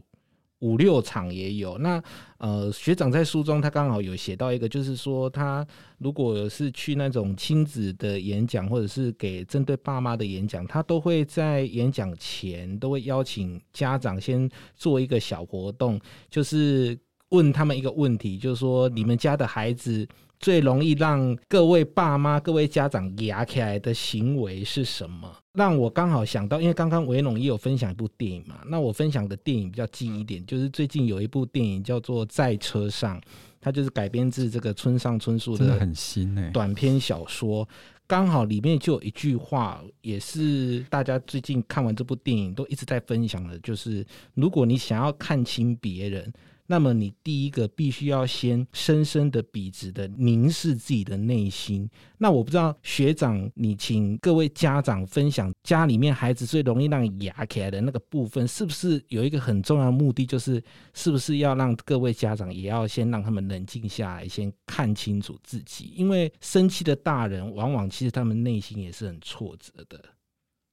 [0.65, 1.77] 五六场也有。
[1.79, 2.03] 那
[2.39, 5.67] 呃，学长在书中他刚好有写到一个，就是说他
[5.99, 16.01] 如果是去那种亲子的演讲，或者是给针对爸妈的演讲，他都会在演讲前都会邀请家长先做一个小活动，
[16.31, 16.99] 就是。
[17.31, 20.07] 问他们一个问题，就是说你们家的孩子
[20.45, 25.35] 最容易让各位爸妈、各位家长压起来的行为是什么？
[25.55, 33.19] 让我刚好想到，因为刚刚维农也有分享一部电影嘛，那我分享的电影比较近一点，就是最近有一部电影叫做《在车上》，
[33.59, 37.67] 它就是改编自这个村上春树的很新诶短篇小说，
[38.07, 44.05] 刚好里面就有一句话，也是大家最近看完这部电影都一直在分享的，就是
[44.35, 46.31] 如果你想要看清别人。
[46.67, 51.89] 那么你第一个必须要先深深的、笔直的凝视自己的内心。
[52.17, 60.63] 那我不知道学长，你请各位家长分享家里面孩子最容易让你压起来的那个部分，是不是有一个很重要的目的，就是
[60.95, 65.93] 是不是要让各位家长也要先让他们冷静下来，先看清楚自己？
[65.95, 70.03] 因为生气的大人，往往其实他们内心也是很挫折的。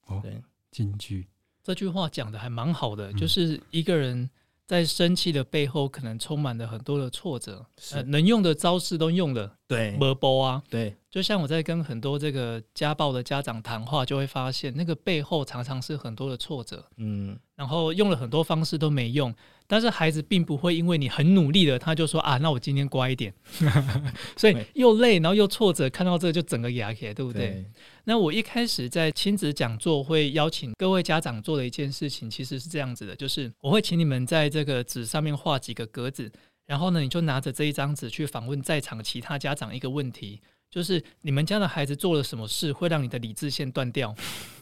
[0.08, 1.28] 哦，对，金句，
[1.62, 4.30] 这句话讲的还蛮好的，就是一个人。
[4.72, 7.66] 在生气的背后，可能充满了很多的挫折。
[7.92, 10.96] 呃，能用的招式都用了，对，没包啊，对。
[11.10, 16.86] 就像我在跟很多这个家暴的家长谈话，就会发现那个背后常常是很多的挫折。
[16.96, 19.36] 嗯，然后用了很多方式都没用，
[19.72, 23.34] 但是孩子并不会因为你很努力了，他就说啊，那我今天乖一点。
[24.36, 27.52] 所以又累，然后又挫折，看到这个就整个牙起来，对不对？
[27.52, 27.66] 对。
[28.04, 36.30] 那我一开始在亲子讲座会邀请各位家长做的一件事情，其实是这样子的，就是我会请你们在这个纸上面画几个格子，
[36.66, 40.42] 然后呢，你就拿着这一张纸去访问在场其他家长一个问题。
[40.70, 44.14] 就是你们家的孩子做了什么事会让你的理智线断掉，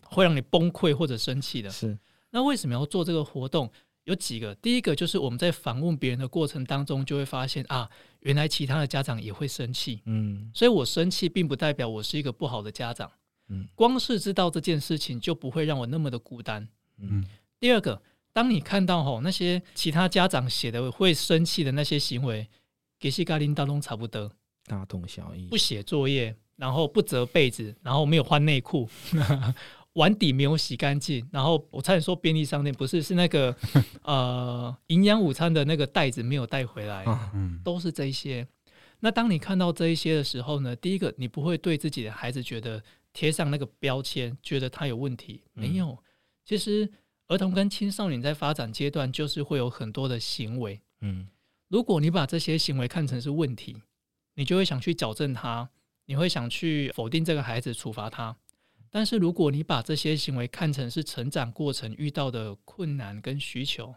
[0.04, 1.72] 会让你崩溃或者生气的？
[1.72, 1.98] 是。
[2.32, 3.72] 那为什么要做这个活动？
[4.10, 4.56] 有几个。
[4.56, 7.88] 第一个就是我们在访问别人的过程当中，就会发现啊，
[8.22, 10.02] 原来其他的家长也会生气。
[10.06, 10.50] 嗯。
[10.52, 13.10] 所以我生气并不代表我是一个不好的家长。
[13.50, 13.68] 嗯。
[13.76, 16.68] 光是知道这件事情，就不会让我那么的孤单。
[16.98, 17.24] 嗯。
[17.60, 18.02] 第二个，
[18.34, 22.48] 当你看到吼那些其他家长写的会生气的那些行为，
[23.00, 24.32] 给西嘎林当中差不多。
[24.66, 28.88] 大同小异，不写作业，然后不折被子，然后没有换内裤，
[30.00, 33.54] 碗底没有洗干净，然后我差点说便利商店不是，是那个
[34.04, 38.48] 呃营养午餐的那个袋子没有带回来，嗯，都是这一些。
[39.02, 42.82] 那当你看到这一些的时候呢，第一个你不会对自己的孩子觉得
[43.12, 45.98] 贴上那个标签，觉得他有问题，没有。
[46.46, 46.90] 其实
[47.28, 51.28] 儿童跟青少年在发展阶段就是会有很多的行为，嗯，
[51.68, 53.76] 如果你把这些行为看成是问题。
[54.36, 55.70] 你就会想去矫正他，
[56.06, 58.34] 你会想去否定这个孩子，处罚他。
[58.92, 63.94] 但是如果你把这些行为看成是成长过程遇到的困难跟需求，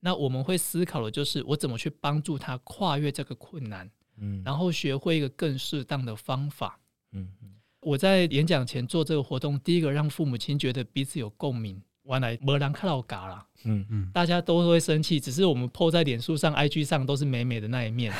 [0.00, 6.78] 那我们会思考的就是我怎么去帮助他跨越这个困难，嗯，然后学会一个更适当的方法，
[7.12, 7.54] 嗯嗯。
[7.80, 18.14] 我在演讲前做这个活动，第一个让父母亲觉得彼此有共鸣，完来没人看到嘎了，嗯嗯，大家都会生气，只是我们 po 在脸书上、IG 上都是美美的那一面。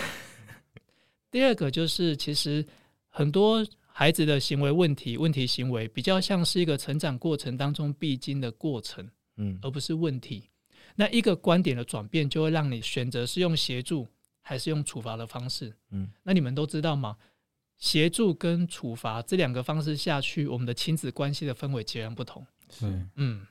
[1.31, 2.67] 第二个就是，其实
[3.09, 3.63] 很多
[4.01, 10.49] 孩子的行为问题、问题行为，比较像是一个成长过程当中必经的过程，嗯，而不是问题。
[10.97, 14.09] 那一个观点的转变，就会让你选择是用协助
[14.41, 16.11] 还是用处罚的方式，嗯。
[16.23, 17.15] 那你们都知道吗？
[17.77, 22.43] 协助跟处罚这两个方式下去，我们的亲子关系的氛围截然不同。
[22.71, 23.47] 是，嗯，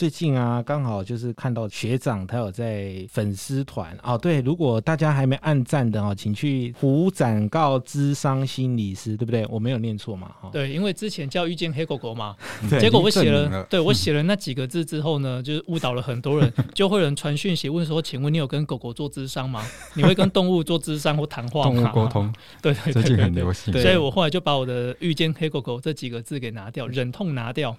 [0.00, 4.16] 最近啊，刚好就是看到学长他有在粉丝团哦。
[4.16, 9.46] 对，如果大家还没按赞的哦，请去胡展告智商心理师，对不对？
[9.50, 10.32] 我没有念错嘛？
[10.40, 12.34] 哈，对，因为之前叫遇见黑狗狗嘛，
[12.70, 19.62] 对结果我写了，了对我写了了那几个字之后呢，就是误导了很多人， 就会有人传讯息问说：“请问你有跟狗狗做智商吗？
[19.92, 22.32] 你会跟动物做智商或谈话吗？”动物沟通，
[22.62, 27.76] 对对对，最近很流行，所以我后来就把我的遇见黑狗狗这几个字给拿掉，忍痛拿掉，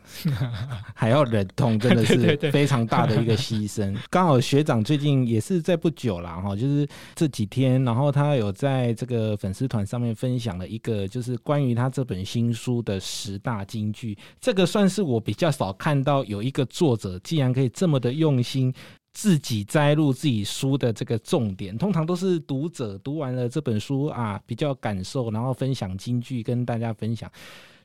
[0.93, 2.10] 还要忍痛，真的是
[2.51, 3.95] 非常大的一个牺牲。
[4.09, 14.17] 刚好学长最近也是在不久了，哈，就是这几天，然后他有在这个粉丝团上面分享了一个，就是关于他这本新书的十大金句。
[14.39, 18.73] 这个算是我比较少看到有一个作者竟然可以这么的用心，
[19.13, 21.77] 自己摘录自己书的这个重点。
[21.77, 27.29] 通常都是读者读完了这本书啊，比较感受，然后分享金句跟大家分享。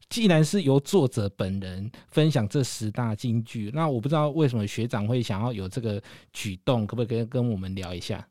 [0.09, 6.01] 既然是由作者本人分享这十大金句，那我不知道为什么学长会想要有这个
[6.33, 8.27] 举动，可不可以跟跟我们聊一下？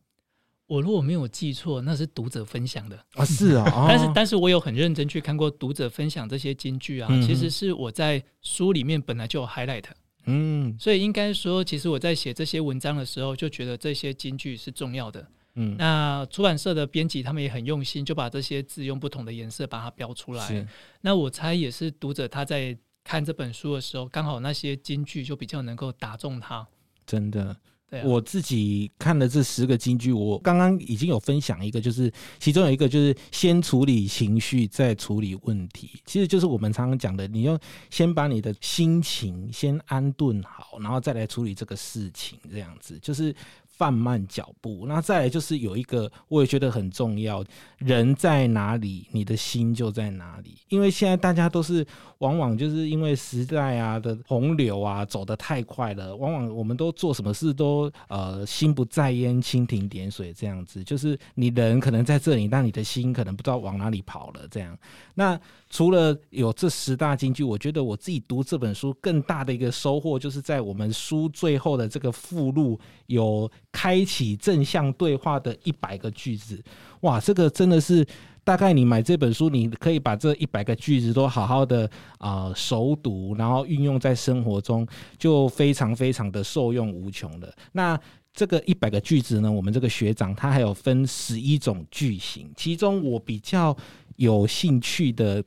[0.67, 2.97] 我如果没有记错，那是读者分享的。
[3.13, 9.83] 啊，是啊， 哦、但是但是我有很认真去看过读者分享这些金句啊，嗯、其实是我在书里面本来就有 highlight，
[10.25, 15.27] 嗯，所以应该说，其实我在写这些文章的时候，就觉得这些金句是重要的。
[15.55, 20.67] 嗯，那出版社的编辑他们也很用心，就把这些字用不同的颜色把它标出来。
[20.99, 26.67] 那我猜也是读者他在看这本书的时候，刚好那些金句就比较能够打中他。
[27.05, 27.55] 真的，
[27.89, 35.91] 对啊，我自己看了这十个金句，我刚刚已经有分享一个，就是其中有一个就是先处理情绪，再处理问题。
[36.03, 37.57] 其实就是我们常常讲的，你要
[37.89, 43.33] 先把你的心情先安顿好，然后再来处理这个事情，这样子就是。
[43.77, 47.43] 放慢脚步，那再来就是有一个，我也觉得很重要。
[47.77, 50.57] 人在哪里，你的心就在哪里。
[50.69, 51.85] 因为现在大家都是，
[52.19, 60.81] 往往就是因为时代啊的洪流啊走得太快了，往往我们都做什么事都呃心不在焉，蜻蜓点水这样子。
[60.81, 64.47] 就是你人可能在这里，但你的心可能不知道往哪里跑了。
[64.49, 64.77] 这样，
[65.13, 65.37] 那
[65.69, 73.51] 除了有这十大金句，我觉得我自己读这本书更大的一个收获，就是在我们书最后的这个附录有。
[73.75, 76.63] 开启正向对话的一百个句子，
[77.01, 78.07] 哇，这个真的是
[78.41, 87.53] 大概你买这本书，你可以把这一百个句子都好好的啊、熟读，然后运用在生活中，就非常非常的受用无穷的。
[87.73, 87.99] 那
[88.33, 93.75] 这个一百个句子呢，我们这个学长他还有分十一种句型，其中我比较
[94.15, 95.43] 有兴趣的。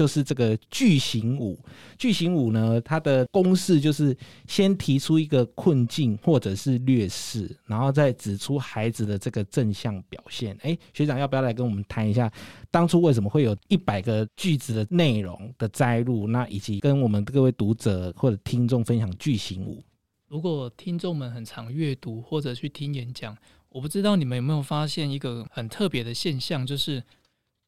[0.00, 1.58] 就是这个句型五，
[1.98, 4.16] 句型五呢，它的公式就是
[4.48, 10.56] 先提出一个困境或者是劣势，然后再指出孩子的这个正向表现。
[10.62, 12.32] 哎，学长要不要来跟我们谈一下，
[12.70, 16.26] 当初为什么会有一百个句子的内容的摘录？
[16.26, 19.84] 那以及跟我们各位读者或者听众分享句型五。
[20.28, 23.36] 如果听众们很常阅读或者去听演讲，
[23.68, 27.04] 我不知道你们有没有发现一个很特别的现象，就是。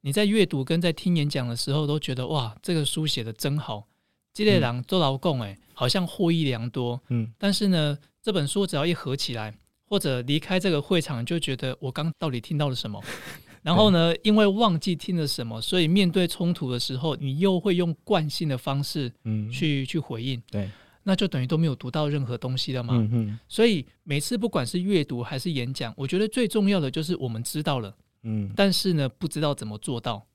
[0.03, 3.87] 你在阅读跟在听演讲的时候，都觉得哇，这个书写的真好，
[4.35, 7.01] 这类人做劳工哎，好像获益良多。
[7.09, 13.01] 嗯，但是呢，这本书只要一合起来，或者离开这个会场，就觉得我刚到底听到了什么？
[13.62, 20.43] 然后呢，因为忘记听了什么，所以面对冲突的时候，你又会用惯性的方式，嗯，去去回应。
[20.51, 20.69] 对，
[21.05, 22.95] 那就等于都没有读到任何东西了嘛。
[22.97, 23.38] 嗯哼。
[23.49, 27.95] 所以每次不管是阅读还是演讲，我觉得最重要的就是我们知道了。
[28.23, 30.27] 嗯，但是呢，不知道怎么做到，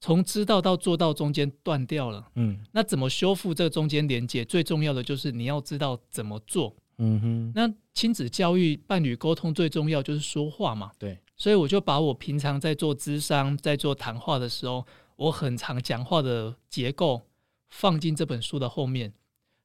[0.00, 2.26] 从知道到做到中间断掉了。
[2.34, 4.44] 嗯，那怎么修复这个中间连接？
[4.44, 6.74] 最重要的就是你要知道怎么做。
[6.98, 10.90] 嗯哼，那亲子教育、伴侣沟通最重要就是说话嘛。
[10.98, 17.20] 对，所以我就把我平常在做咨商、在做谈话的时候，我很常讲话的结构
[17.68, 19.12] 放进这本书的后面。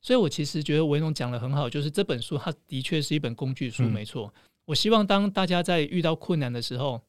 [0.02, 4.30] 所以我其实觉得维农讲的很好，就是这本书它的确是一本工具书，没错。
[4.36, 7.02] 嗯，我希望当大家在遇到困难的时候，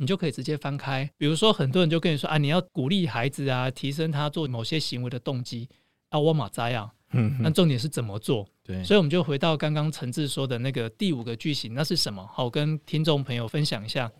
[0.00, 5.68] 你就可以直接翻开，比如说很多人就跟你说啊，你要鼓励孩子啊，提升他做某些行为的动机
[6.08, 8.48] 啊，我马灾啊，嗯，那重点是怎么做？
[8.62, 12.24] 对，所以我们就回到刚刚陈志说的那个第五个句型，那是什么？
[12.32, 14.12] 好，我跟听众朋友分享一下，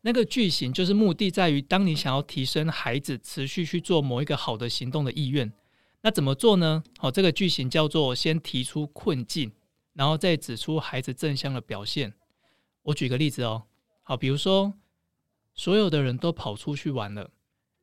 [0.00, 5.52] 那个句型就是目的在于，当你想要提升孩子持续去做某一个好的行动的意愿，
[6.02, 6.82] 那怎么做呢？
[6.98, 9.52] 好，这个句型叫做先提出困境，
[9.92, 12.12] 然后再指出孩子正向的表现。
[12.82, 13.62] 我举个例子哦。
[14.06, 14.72] 好，比如说，
[15.54, 17.30] 所有的人都跑出去玩了，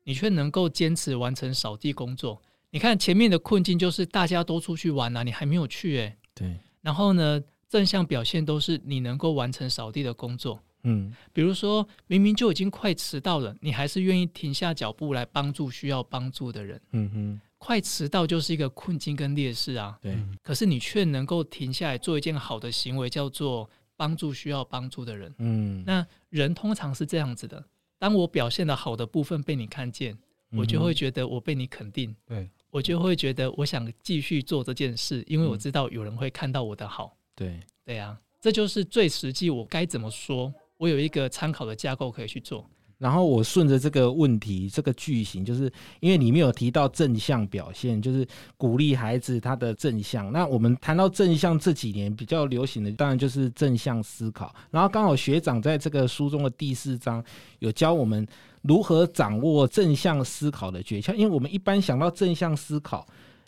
[0.03, 2.41] 你却能够坚持完成扫地工作。
[2.69, 6.15] 你看前面的困境就是大家都出去玩了，你还没有去诶。
[6.33, 6.57] 对。
[6.81, 10.61] 然后呢，正向表现都是你能够完成扫地的工作。
[10.83, 11.11] 嗯。
[11.33, 16.79] 比如说明明就已经快迟到了，你还是愿意停下脚步来帮助需要帮助的人。
[16.91, 17.41] 嗯哼。
[17.57, 19.97] 快迟到就是一个困境跟劣势啊。
[20.01, 23.69] 对，可是你却能够停下来做一件好的行为，叫做
[24.01, 25.31] 帮助需要帮助的人。
[25.37, 27.63] 嗯，那人通常是这样子的：
[27.99, 30.17] 当我表现的好的部分被你看见，
[30.57, 32.15] 我就会觉得我被你肯定。
[32.25, 37.15] 对，我就会觉得我想继续做这件事，因为我知道有人会看到我的好。
[37.35, 39.51] 对，对啊，这就是最实际。
[39.51, 40.51] 我该怎么说？
[40.77, 42.67] 我有一个参考的架构可以去做。
[43.01, 45.63] 然后我顺着这个问题，这个句型，就是
[46.01, 48.27] 因为里面有提到正向表现，就是
[48.57, 50.31] 鼓励孩子他的正向。
[50.31, 54.53] 那我们谈到正向这几年比较流行的，当然就是正向思考。
[54.69, 57.23] 然后刚好学长在这个书中的第四章
[57.57, 58.23] 有教我们
[58.61, 61.11] 如何掌握正向思考的诀窍。
[61.15, 63.03] 因为我们一般想到正向思考，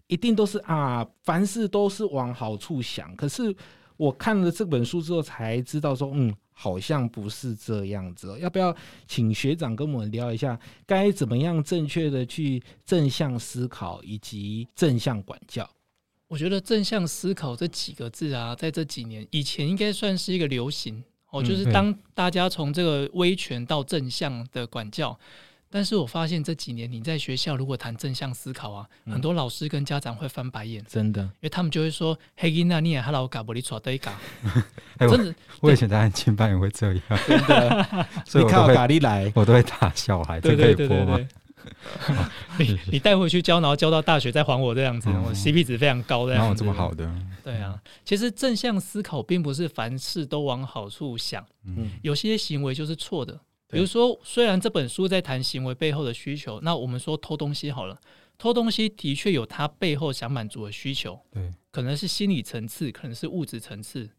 [0.07, 3.15] 一定都是啊，凡事都是往好处想。
[3.15, 3.55] 可是
[3.97, 6.33] 我看了这本书之后才知道说，嗯。
[6.53, 8.75] 好像不是这样子哦，要不要
[9.07, 15.69] 请学长跟我们聊一下，该怎么样正确的去正向思考以及正向管教？
[16.27, 25.19] 我觉得正向思考这几个字啊，在这几年以前应该算是一个流行哦，就是当大家从这个威权到正向的管教。
[25.75, 34.13] 但是我发现这几年你在学校如果谈正向思考啊，嗯、很多老师跟家长会翻白眼，真的，因为他们就会说：“黑吉娜，你也哈老嘎不里错对嘎。”
[34.99, 38.05] 真的，我以前在安亲班也会这样， 真的。
[38.23, 41.19] 所以我靠咖喱来，我都会打小孩，这可以播吗？
[42.59, 46.35] 你你带回去教，然后教到大学再还我这样子，我 CP 值非常高的。
[46.35, 47.09] 哪有这么好的？
[47.43, 53.39] 对啊，其实正向思考并不是凡事都往好处想，嗯，有些行为就是错的。
[53.73, 57.99] 比如说，虽然这本书在谈行为背后的需求，那我们说偷东西好了，
[58.37, 64.09] 偷东西的确有它背后想满足的需求，对，可能是心理层次，可能是物质层次，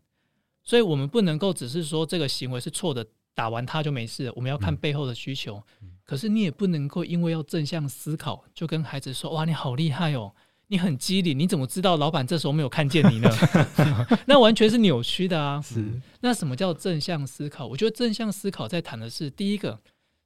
[0.62, 5.62] 所以我们不能够只是说这个行为是错的，打完它就没事了，我们要看背后的需求。
[5.80, 10.34] 嗯，可是你也不能够因为要正向思考，就跟孩子说：“哇，你好厉害哦。”
[10.68, 13.30] 你很机灵，你怎么知道老板这时候没有看见你呢？
[14.26, 15.60] 那完全是扭曲的啊！
[15.62, 17.66] 是，那什么叫正向思考？
[17.66, 19.78] 我觉得正向思考在谈的是第一个，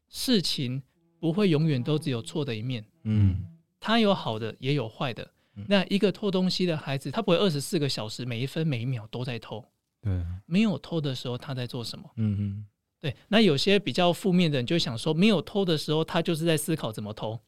[0.08, 0.82] 事情
[1.18, 3.44] 不会永远都只有错的一面，嗯，
[3.80, 5.28] 它有好的也有坏的。
[5.66, 9.64] 那一个偷东西的孩子，他不会二十四个小时每一分每一秒都在偷，
[10.00, 12.08] 对，没有偷的时候他在做什么？
[12.14, 12.66] 嗯嗯，
[13.00, 13.16] 对。
[13.26, 17.40] 那有些比较负面的人就想说，没有偷的时候他就是在思考怎么偷，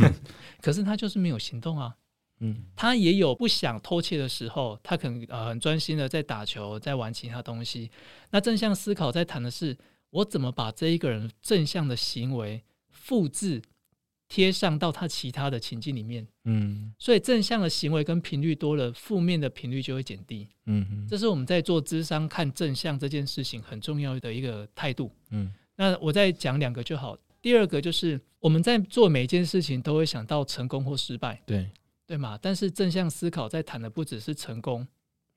[0.60, 1.96] 可是他就是没有行动啊。
[2.40, 7.90] 嗯，他也有不想偷窃的时候，他可能呃很专心的在打球，在玩其他东西。
[8.30, 9.76] 那正向思考在谈的是，
[10.10, 13.62] 我怎么把这一个人正向的行为复制
[14.28, 16.26] 贴上到他其他的情境里面。
[16.44, 20.46] 嗯，所以正向的行为跟频率多了，负面的频率就会减低。
[20.66, 25.10] 嗯哼，这是我们在做智商看正向这件事情很重要的一个态度。
[25.30, 27.16] 嗯，那我再讲两个就好。
[27.40, 31.40] 第二个就是我们在做每一件事情都会想到成功或失败。
[31.46, 31.70] 对。
[32.06, 32.38] 对嘛？
[32.40, 34.86] 但是正向思考在谈的不只是成功，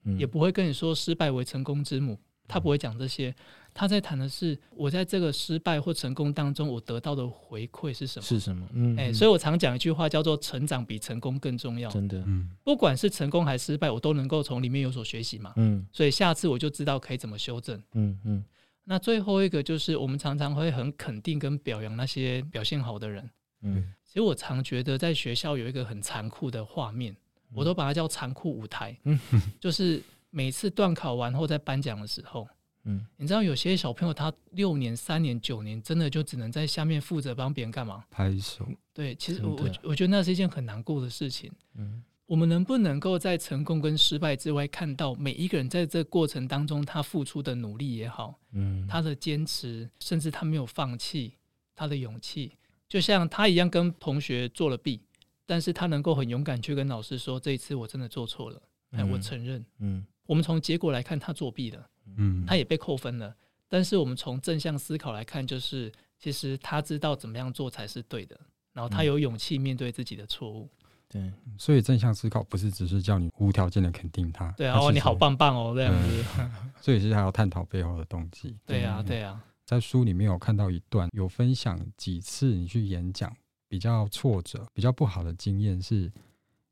[0.04, 3.34] 嗯、也不会跟你说失败为成功之母，他不会讲这些。
[3.72, 8.26] 他在谈的是我在这个失败或成功当中，我得到的回馈是什么？
[8.26, 8.68] 是什么？
[8.74, 11.88] 嗯，哎，所以我常讲一句话叫做“成长比成功更重要”。
[11.92, 15.54] 真的，嗯，不管是成功还是失败，我都能够从里面有所学习嘛。
[15.58, 17.82] 嗯，所以下次我就知道可以怎么修正。
[17.94, 18.44] 嗯嗯。
[18.86, 23.30] 那最后一个就是，我们常常会很肯定跟表扬那些表现好的人。
[23.62, 23.94] 嗯。
[24.10, 27.16] 其实我常觉得在学校有一个很残酷的画面，
[27.54, 28.98] 我都把它叫残酷舞台。
[29.62, 30.02] 就是
[30.32, 32.48] 每次段考完后在颁奖的时候，
[32.86, 38.04] 嗯你知道有些小朋友他六年、三年、九年，真的就只能在下面负责帮别人干嘛？
[38.10, 38.68] 拍手。
[38.92, 41.52] 对，其实我我我觉得那是一件很难过的事情。
[41.76, 51.34] 嗯我们能不能够在成功跟失败之外，看到每一个人在这过程当中他付出的努力也好，嗯他的坚持，甚至他没有放弃，
[51.76, 52.54] 他的勇气。
[52.90, 55.00] 就像他一样，跟同学做了弊，
[55.46, 58.62] 但是他能够很勇敢去跟老师说：“这一次我真的做错了，
[58.92, 61.88] 哎，我承认。”嗯，我们从结果来看，他作弊了，
[62.18, 63.34] 嗯，他也被扣分了。
[63.68, 68.40] 但是我们从正向思考来看，就是其实他知道怎么样做才是对的，
[68.74, 70.68] 然后他有勇气面对自己的错误。
[71.08, 76.26] 对，所以正向思考不是只是叫你无条件的肯定他，对啊，哦，你好棒棒哦，这样子。
[76.82, 78.58] 所以是还要探讨背后的动机。
[78.66, 79.40] 对啊，对啊。
[79.70, 83.32] 在书里面有看到一段，有分享几次你去演讲
[83.68, 85.80] 比较挫折、比较不好的经验。
[85.80, 86.12] 是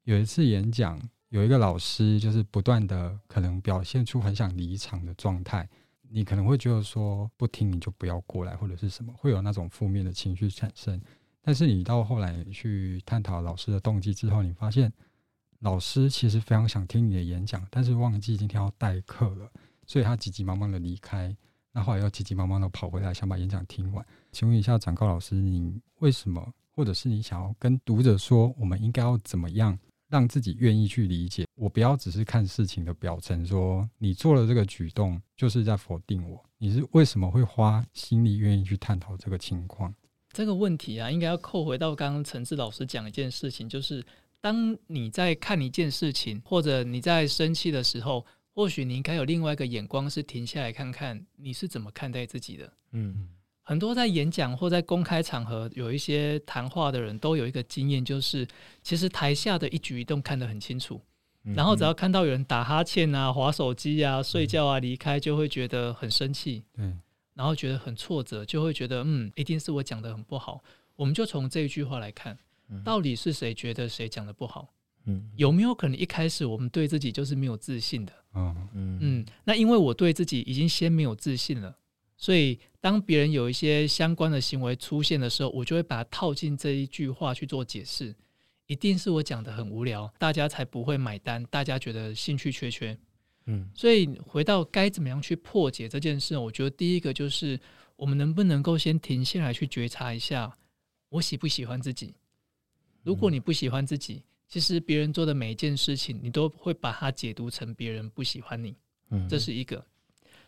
[0.06, 5.70] 有一次演讲，有一个老师就是不断的可能表现出很想离场的状态，
[6.10, 11.00] 你可能会觉得说不听你就不要过来，或者是什么，会有那种负面的情绪产生。
[11.44, 14.92] 但是你到后来去探讨老师的动机之后，你发现
[15.60, 19.52] 老师其实非常想听你的演讲，但是忘记今天要代课了，
[19.86, 21.38] 所以他急急忙忙的离开。
[21.78, 24.04] 那后来又急急忙忙的跑回来，想把演讲听完。
[24.32, 26.44] 请问一下，展高老师，你为什么
[26.76, 29.78] 或者是你想要跟读者说，我们应该要怎么样
[30.10, 31.46] 让自己愿意去理解？
[31.54, 36.44] 我不要只是看事情的表层，说你做了这个举动就是在否定我。
[36.58, 39.94] 你是为什么会花心力愿意去探讨这个情况？
[40.34, 44.04] 这个问题啊，应该要扣回到刚刚陈志老师讲一件事情，就是
[44.42, 48.26] 当你在看一件事情，或者你在生气的时候，
[48.58, 52.74] 或许你应该有另外一个眼光，是停下来看看你是怎么看待自己的。
[52.94, 53.30] 嗯。
[53.62, 58.48] 很多在演讲或在公开场合有一些谈话的人都有一个经验，就是
[58.82, 61.00] 其实台下的一举一动看得很清楚，
[61.44, 66.64] 然后只要看到有人打哈欠啊、划手机啊、睡觉啊离开，就会觉得很生气，
[67.36, 70.64] 然后觉得很挫折，就会觉得嗯，一定是我讲的很不好。
[70.96, 72.36] 我们就从这一句话来看，
[72.84, 74.74] 到底是谁觉得谁讲的不好？
[75.36, 78.14] 有没有可能一开始我们对自己就是没有自信的？
[78.34, 81.76] 嗯嗯，那因为我对自己已经先没有自信了。
[82.20, 88.16] 所以，当别人有一些相关的行为出现的时候，我就会把它套进这一句话去做解释。
[88.66, 92.98] 一定是我讲的很无聊，大家才不会买单，大家觉得兴趣缺缺。
[93.46, 97.58] 嗯，所以回到该怎么样去破解这件事，我觉得第一个就是
[97.96, 100.58] 我们能不能够先停下来去觉察一下，
[101.10, 102.16] 我喜不喜欢自己？
[103.04, 108.76] 如果你不喜欢自己，其实别人做的每一件事情，你都会把它解读成别人不喜欢你。
[109.10, 109.86] 嗯，这是一个。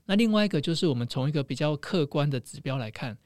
[0.06, 3.18] 那另外一个就是，我们从一个比较客观的指标来看，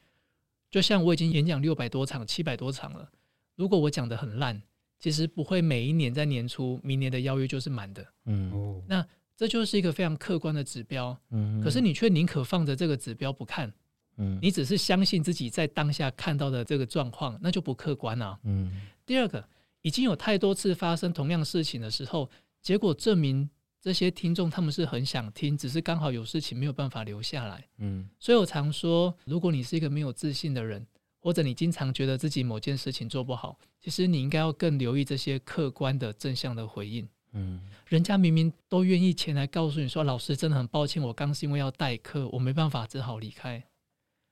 [0.70, 3.10] 就像我已经演讲六百多场、七百多场了，
[3.56, 4.60] 如果我讲的很烂，
[4.98, 8.06] 其实不会每一年在年初，明年的邀约就是满的。
[8.26, 9.06] 嗯，那
[9.36, 11.18] 这就是一个非常客观的指标。
[11.30, 13.72] 嗯，可是你却宁可放着这个指标不看。
[14.16, 18.38] 嗯，你只是相信自己在当下看到的这个状况，那就不客观啊。
[18.44, 18.70] 嗯，
[19.04, 19.44] 第二个，
[19.84, 22.28] 已经有太多次发生同样事情的时候，
[22.60, 23.48] 结果证明。
[23.80, 27.62] 这些听众他们是很想听，只是刚好有事情没有办法留下来。
[27.76, 30.86] 嗯，所以我常说，如果你是一个没有自信的人，
[31.20, 37.06] 或者你经常觉得自己某件事情做不好，其实你应该要更留意这些客观的正向的回应。
[37.32, 43.62] 嗯，人家明明都愿意前来告诉你说，老师真的很抱歉，我刚是因为要代课，我没办法，只好离开。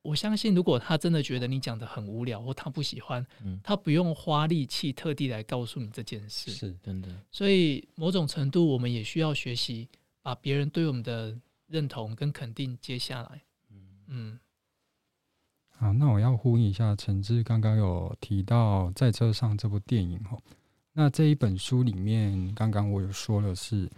[0.03, 7.09] 我相信，如果他真的觉得你讲的很无聊，或他不喜欢，嗯，他不用花力气特地来告诉你这件事，是真的。
[7.31, 9.89] 所以，某种程度，我们也需要学习
[10.21, 11.39] 把别人对我们的
[11.69, 13.43] 认同跟肯定接下来。
[13.71, 13.77] 嗯
[14.09, 14.39] 嗯。
[15.71, 20.37] 好，那我要呼应一下，陈志刚刚有提到《在车上》这部电影哈。
[20.93, 23.89] 那这一本书里面，刚刚我有说了是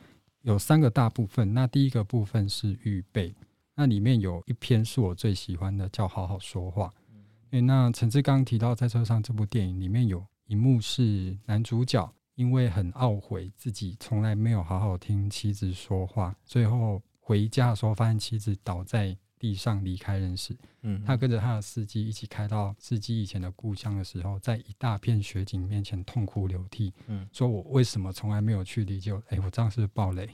[0.43, 1.53] 有三个大部分。
[1.55, 3.35] 那第一个部分是预备。
[3.75, 6.87] 那里面有一篇是我最喜欢的，叫《好好说话》。
[7.51, 20.57] 诶，那陈志刚刚提到在车上这部电影里面有一幕是男主角因为很懊悔自己从来没有好好听妻子说话，最后回家的时候发现妻子倒在地上离开人世。
[20.83, 26.93] 嗯，他跟着他的司机一起开到司机以前的故乡的时候，在一大片雪景面前痛哭流涕。
[27.07, 29.13] 嗯，说我为什么从来没有去理解？
[29.29, 30.29] 诶，我这样是不是爆雷？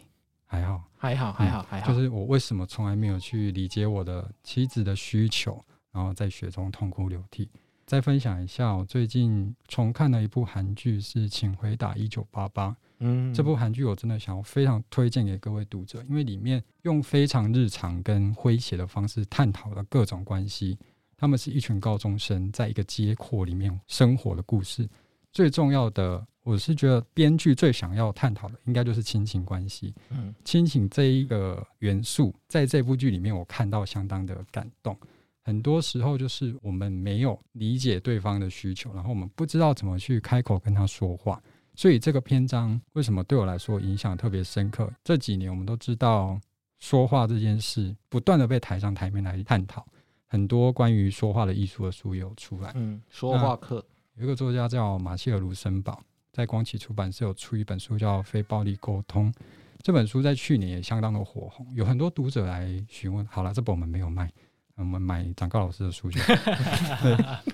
[0.50, 1.92] 还好，还好，还好，还好。
[1.92, 7.48] 就是我为什么从来没有去理解我的妻子的需求，然后在雪中痛哭流涕。
[7.86, 12.70] 再分享一下，我最近重看了一部韩剧，是《请回答一九八八》。
[12.98, 20.76] 嗯，这部韩剧我真的想要非常推荐给各位读者，因为里面用非常日常跟诙谐的方式探讨了各种关系。
[21.16, 24.88] 他们是一群高中生在一个街廓里面生活的故事。
[25.32, 26.26] 最重要的。
[26.42, 29.94] 我是觉得编剧最想要探讨的，应该就是亲情关系。
[30.08, 34.96] 嗯，亲情这一个元素，在这部剧里面，我看到相当的感动。
[35.42, 41.40] 很多时候，就是我们没有理解对方的需求，然后我们不知道怎么去开口跟他说话。
[41.74, 44.90] 所以这个篇章为什么对我来说影响特别深刻？
[45.04, 46.40] 这几年我们都知道，
[46.78, 49.86] 说话这件事不断的被抬上台面来探讨，
[50.26, 52.72] 很多关于说话的艺术的书有出来。
[52.74, 53.84] 嗯，说话课
[54.20, 55.98] 有一个作家叫马歇尔·卢森堡。
[56.30, 59.32] 在光启出版社有出一本书叫《非暴力沟通》，
[59.82, 63.26] 这本书在去年也相当的火红，有很多读者来询问。
[63.26, 64.30] 好了，这本我们没有卖，
[64.74, 66.34] 我们买长高老师的书就好。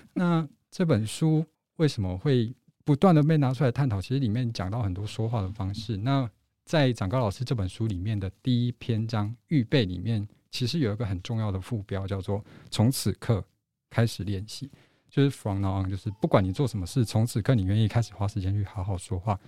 [0.12, 1.46] 那这本书
[1.76, 2.52] 为什么会
[2.84, 4.02] 不断的被拿出来探讨？
[4.02, 5.96] 其实里面讲到很多说话的方式。
[5.96, 6.28] 那
[6.64, 13.42] 在长高老师这本书里面的第一篇章预备里面，其实有一个很重要的副标，叫做“从此刻
[13.88, 14.68] 开始练习”。
[15.16, 19.40] 就是 from now on，就是不管你做什么事，从此刻你愿意开始花时间去好好说话，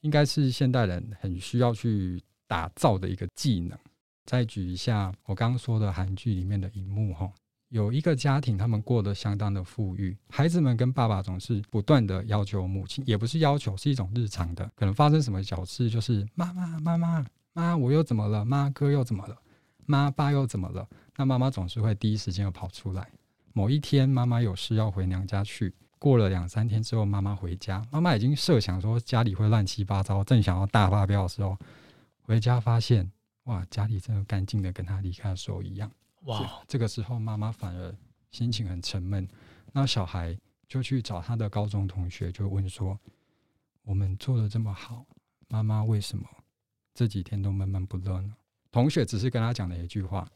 [0.00, 3.78] 应该是现代人很需要去打造的一个技能。
[4.24, 7.30] 再举一下我刚刚说的韩剧里面的一幕哈，
[7.68, 18.46] 有一个家庭，他们过得相当的富裕，孩子们跟爸爸总是不断的要求母亲，也不是要求，是一种日常的，可能发生什么小事，就是妈妈妈妈妈，我又怎么了？
[18.46, 19.36] 妈哥又怎么了？
[19.84, 20.88] 妈爸又怎么了？
[21.18, 23.06] 那妈妈总是会第一时间又跑出来。
[23.52, 31.58] 某一天，妈妈有事要回娘家去，过了两三天之后，妈妈回家，妈妈已经设想说家里会乱七八糟，正想要大发飙的时候，
[32.22, 33.10] 回家发现
[33.44, 35.90] 哇，家里真的干净的跟她离开的时候一样。
[36.24, 37.94] 哇，这个时候妈妈反而
[38.30, 39.28] 心情很沉闷，
[39.72, 40.38] 那小孩
[40.68, 42.98] 就去找他的高中同学，就问说
[43.82, 45.04] ：“我们做的这么好，
[45.48, 46.24] 妈妈为什么
[46.94, 48.34] 这几天都闷闷不乐呢？”
[48.70, 50.26] 同学只是跟他讲了一句话：“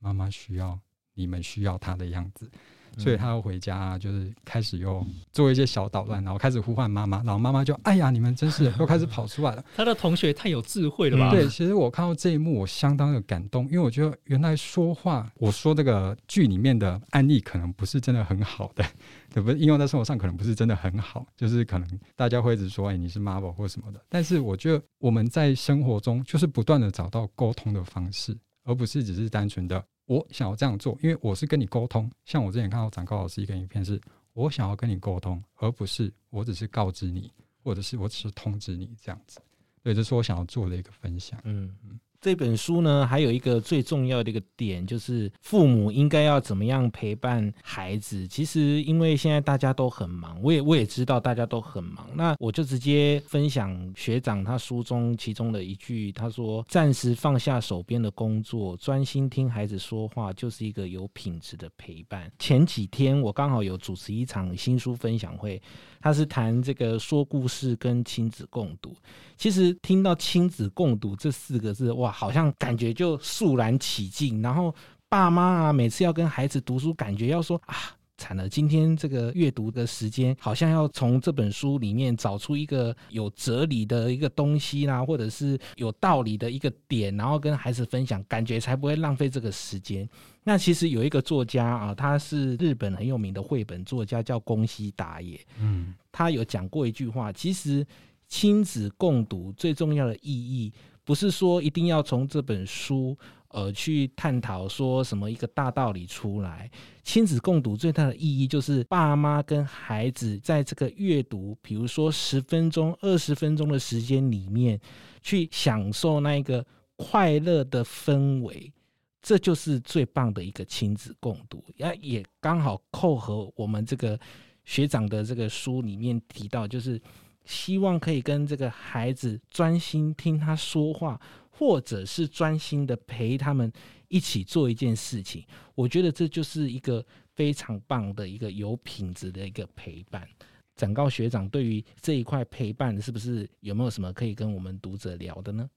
[0.00, 0.80] 妈妈需要
[1.20, 2.50] 你们需要他的样子。”
[2.98, 9.64] 所以他要回家，啊，就是开始又做一些小捣乱，然后开始呼唤妈妈，然后妈妈就哎呀，你们真是又开始跑出来了。
[9.76, 11.30] 他的同学太有智慧了吧？
[11.30, 18.84] 对，其实我看到这一幕，我相当的感动，因为我觉得原来说话，我说这个剧里面的案例可能不是真的很好的，
[19.32, 19.58] 对不对？
[19.60, 24.00] 应用在生活上可能不是真的很好，就是可能大家会一直说哎，你是妈宝或什么的。
[24.08, 29.82] 但是我觉得我们在生活中就是不断的找到沟通的方式，而不是只是单纯的。
[30.10, 32.10] 我想要这样做，因为我是跟你沟通。
[32.24, 34.00] 像我之前看到展高老师一个影片，是
[34.32, 37.32] 我想要跟你沟通，而不是我只是告知你，
[37.62, 39.40] 或者是我只是通知你这样子。
[39.84, 41.40] 对，这是我想要做的一个分享。
[41.44, 42.00] 嗯嗯。
[42.20, 48.28] 这本书呢，还有一个最重要的一个点，就是父母应该要怎么样陪伴孩子。
[48.28, 52.06] 其实，因为现在大家都很忙，我也我也知道大家都很忙。
[52.14, 65.60] 那我就直接分享学长他书中其中的一句，他说：“暂时放下手边的工作，专心听孩子说话，就是一个有品质的陪伴。”前几天我刚好有主持一场新书分享会。
[66.02, 68.96] 他是谈这个说故事跟亲子共读。
[69.40, 74.42] 其实听到亲子共读这四个字，哇，好像感觉就肃然起敬。
[74.42, 74.74] 然后
[75.08, 77.74] 爸妈啊，每次要跟孩子读书，感觉要说啊，
[78.18, 90.06] 惨了，今天这个阅读的时间，好像要从这本书里面找出一个有哲理的一个东西啦，或者是有道理的一个点，然后跟孩子分享，感觉才不会浪费这个时间。
[90.44, 95.40] 那其实有一个作家啊，他是日本很有名的绘本作家，叫宫西达也。
[95.58, 97.86] 嗯，他有讲过一句话，其实
[98.30, 100.72] 亲子共读最重要的意义，
[101.04, 103.18] 不是说一定要从这本书
[103.48, 106.70] 呃去探讨说什么一个大道理出来。
[107.02, 114.80] 亲子共读最大的意义，就是爸妈跟孩子在这个阅读，比如说十分钟、二十分钟的时间里面，
[115.22, 116.64] 去享受那个
[116.94, 118.72] 快乐的氛围。
[119.20, 124.18] 这就是最棒的一个亲子共读，也也刚好扣合我们这个
[124.64, 126.98] 学长的这个书里面提到，就是
[127.44, 131.20] 希望可以跟这个孩子专心听他说话，
[131.50, 133.72] 或者是专心的陪他们
[134.08, 135.44] 一起做一件事情。
[135.74, 140.28] 我觉得这就是一个非常棒的一个有品质的一个陪伴。
[140.76, 145.68] 展告学长对于这一块陪伴，是不是有没有什么可以跟我们读者聊的呢？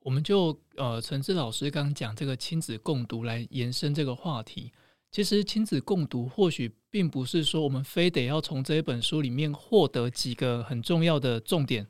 [0.00, 4.72] 我们就呃，陈志老师刚讲这个亲子共读来延伸这个话题。
[5.10, 11.86] 其实亲子共读或许并不是说我们非得要从这一本书里面获得几个很重要的重点。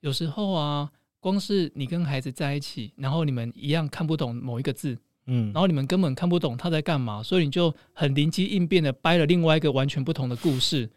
[0.00, 10.88] 有时候啊，光是你跟孩子在一起，然后你们一样看不懂某一个字，嗯，然后你们根本看不懂他在干嘛，所以你就很灵机应变的掰了另外一个完全不同的故事。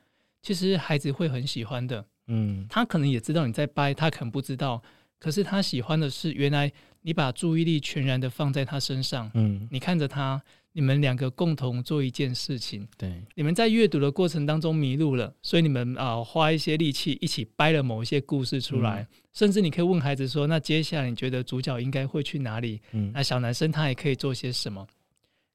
[0.43, 4.81] 其实孩子会很喜欢的，嗯，他可能也知道你在掰，他可能不知道。
[5.17, 6.71] 可是他喜欢的是，原来
[7.01, 10.41] 你把注意力全然的放在他身上，嗯，你看着他，
[10.79, 22.79] 你们两个共同做一件事情，对，你们在阅读的过程当中迷路了，所以你们啊、呃、花一些力气一起掰了某一些故事出来，嗯、甚至你可以问孩子说，那接下来你觉得主角应该会去哪里？
[22.93, 24.87] 嗯，那小男生他也可以做些什么？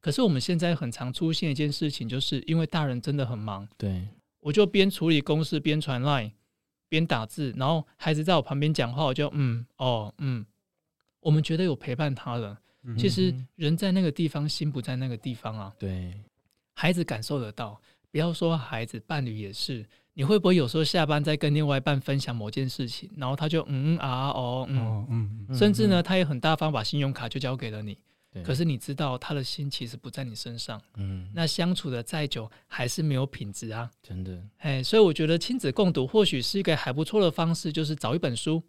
[0.02, 4.06] 可是我们现在很常出现一件事情，就是因为大人真的很忙，对，
[4.40, 6.32] 我就边处理公事边传 line。
[6.86, 10.44] 边打字，然后孩子在我旁边讲话，我就嗯哦嗯，
[11.20, 12.58] 我们觉得有陪伴他了。
[12.84, 15.74] 嗯、其实人在那个地方，心不在那个地方啊。
[15.78, 16.14] 对，
[16.74, 17.80] 孩子感受得到。
[18.10, 19.84] 不要说孩子，伴侣也是。
[20.12, 24.78] 你会不会有时候下班在跟另外一半分享某件事情，然后他就嗯啊哦嗯。
[24.78, 27.98] 哦嗯，甚至呢，他也很大方把信用卡就交给了你。
[28.42, 38.60] 可是你知道他的心其实不在你身上，嗯，那相处的再久还是没有品质啊，真的，哎，所以我觉得亲子共读或许是一个还不错的方式，就是找一本书，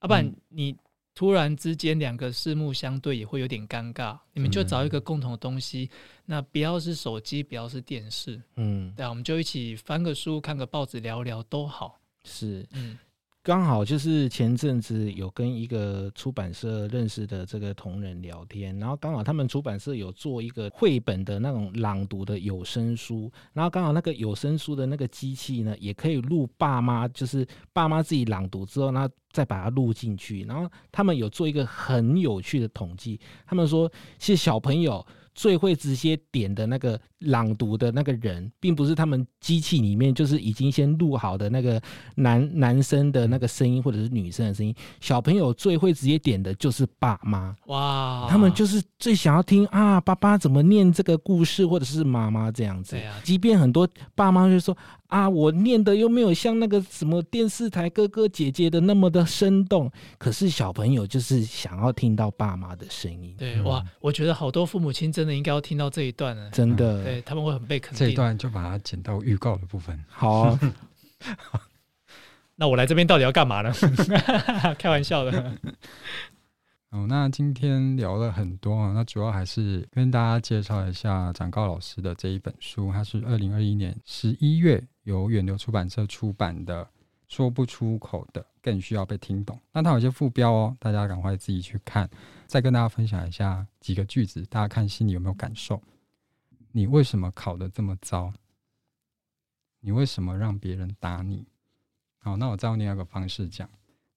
[0.00, 0.74] 要不然你
[1.20, 5.90] 突然之间两个四目相对也会有点尴尬，你们就找一个共同的东西，
[6.24, 12.96] 那不要是手机，不要是电视，嗯，对啊，我们就一起翻个书，看个报纸，聊聊都好，是，嗯。
[13.42, 35.04] 刚好就是前阵子有跟一个出版社认识的这个同仁聊天，然后刚好他们出版社有做一个绘本的那种朗读的有声书，然后刚好那个有声书的那个机器呢，也可以录爸妈，就是爸妈自己朗读之后，然后再把它录进去，然后他们有做一个很有趣的统计，他们说，其实小朋友
[35.34, 41.80] 最会直接点的那个朗读的那个人，并不是他们机器里面就是已经先录好的那个
[42.16, 44.74] 男男生的那个声音或者是女生的声音。
[45.00, 52.92] 小朋友最会直接点的就是爸妈，哇，他们就是最想要听啊，爸爸怎么念这个故事，或者是妈妈这样子。
[52.92, 54.76] 对啊，即便很多爸妈就说
[55.06, 63.34] 啊，我念的又没有像那个什么电视台哥哥姐姐的那么的生动，可是小朋友就是想要听到爸妈的声音。
[63.38, 67.98] 对，哇，我觉得好多父母亲真的应该要听到这一段了，真的，对他们会很被肯定。
[67.98, 70.02] 这一段就把它剪到预告的部分。
[70.08, 70.58] 好啊，
[72.56, 73.70] 那我来这边到底要干嘛呢？
[74.78, 75.52] 开玩笑的。
[76.88, 86.82] 哦，那今天聊了很多啊，那主要还是跟大家介绍一下展高老师的这一本书，它是二零二一年十一月由远流出版社出版的
[87.30, 89.56] 《说不出口的更需要被听懂》。
[89.72, 92.10] 那它有些副标哦，大家赶快自己去看。
[92.46, 95.80] 再跟大家分享一下几个句子，大家看心里有没有感受？
[96.72, 98.32] 你为什么考得这么糟？
[99.78, 101.46] 你为什么让别人打你？
[102.18, 103.70] 好，那我再用另外一个方式讲，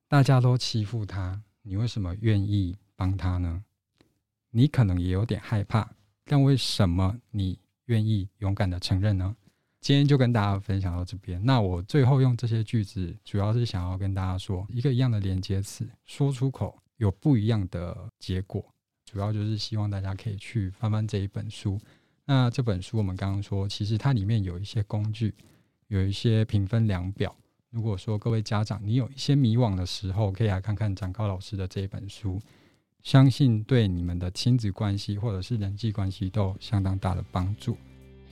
[0.07, 1.39] 大家都欺负他。
[1.61, 3.64] 你为什么愿意帮他呢？
[4.49, 5.88] 你可能也有点害怕，
[6.26, 9.36] 但为什么你愿意勇敢的承认呢？
[9.84, 11.43] 今天就跟大家分享到这边。
[11.43, 18.65] 那我最后用这些句子，主要是想要跟大家说，一个一样的连接词，说出口有不一样的结果。
[19.03, 21.77] 主要就是希望大家可以去翻翻这一本书。
[22.23, 25.36] 那这本书我们刚刚说，其实它里面有一些工具，
[25.89, 27.36] 有一些评分量表。
[27.69, 32.39] 如果说各位家长，你有一些迷惘的时候，可以来看看展高老师的这一本书，
[33.01, 37.75] 相信对你们的亲子关系或者是人际关系都有相当大的帮助。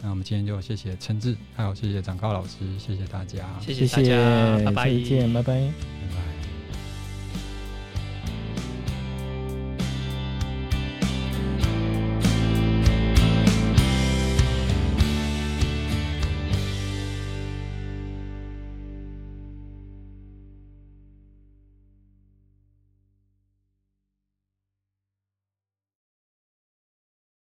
[0.04, 5.72] 那我们今天就谢谢陈志，还有谢谢展高老师，谢谢大家，谢谢大家，拜拜，再见，拜拜。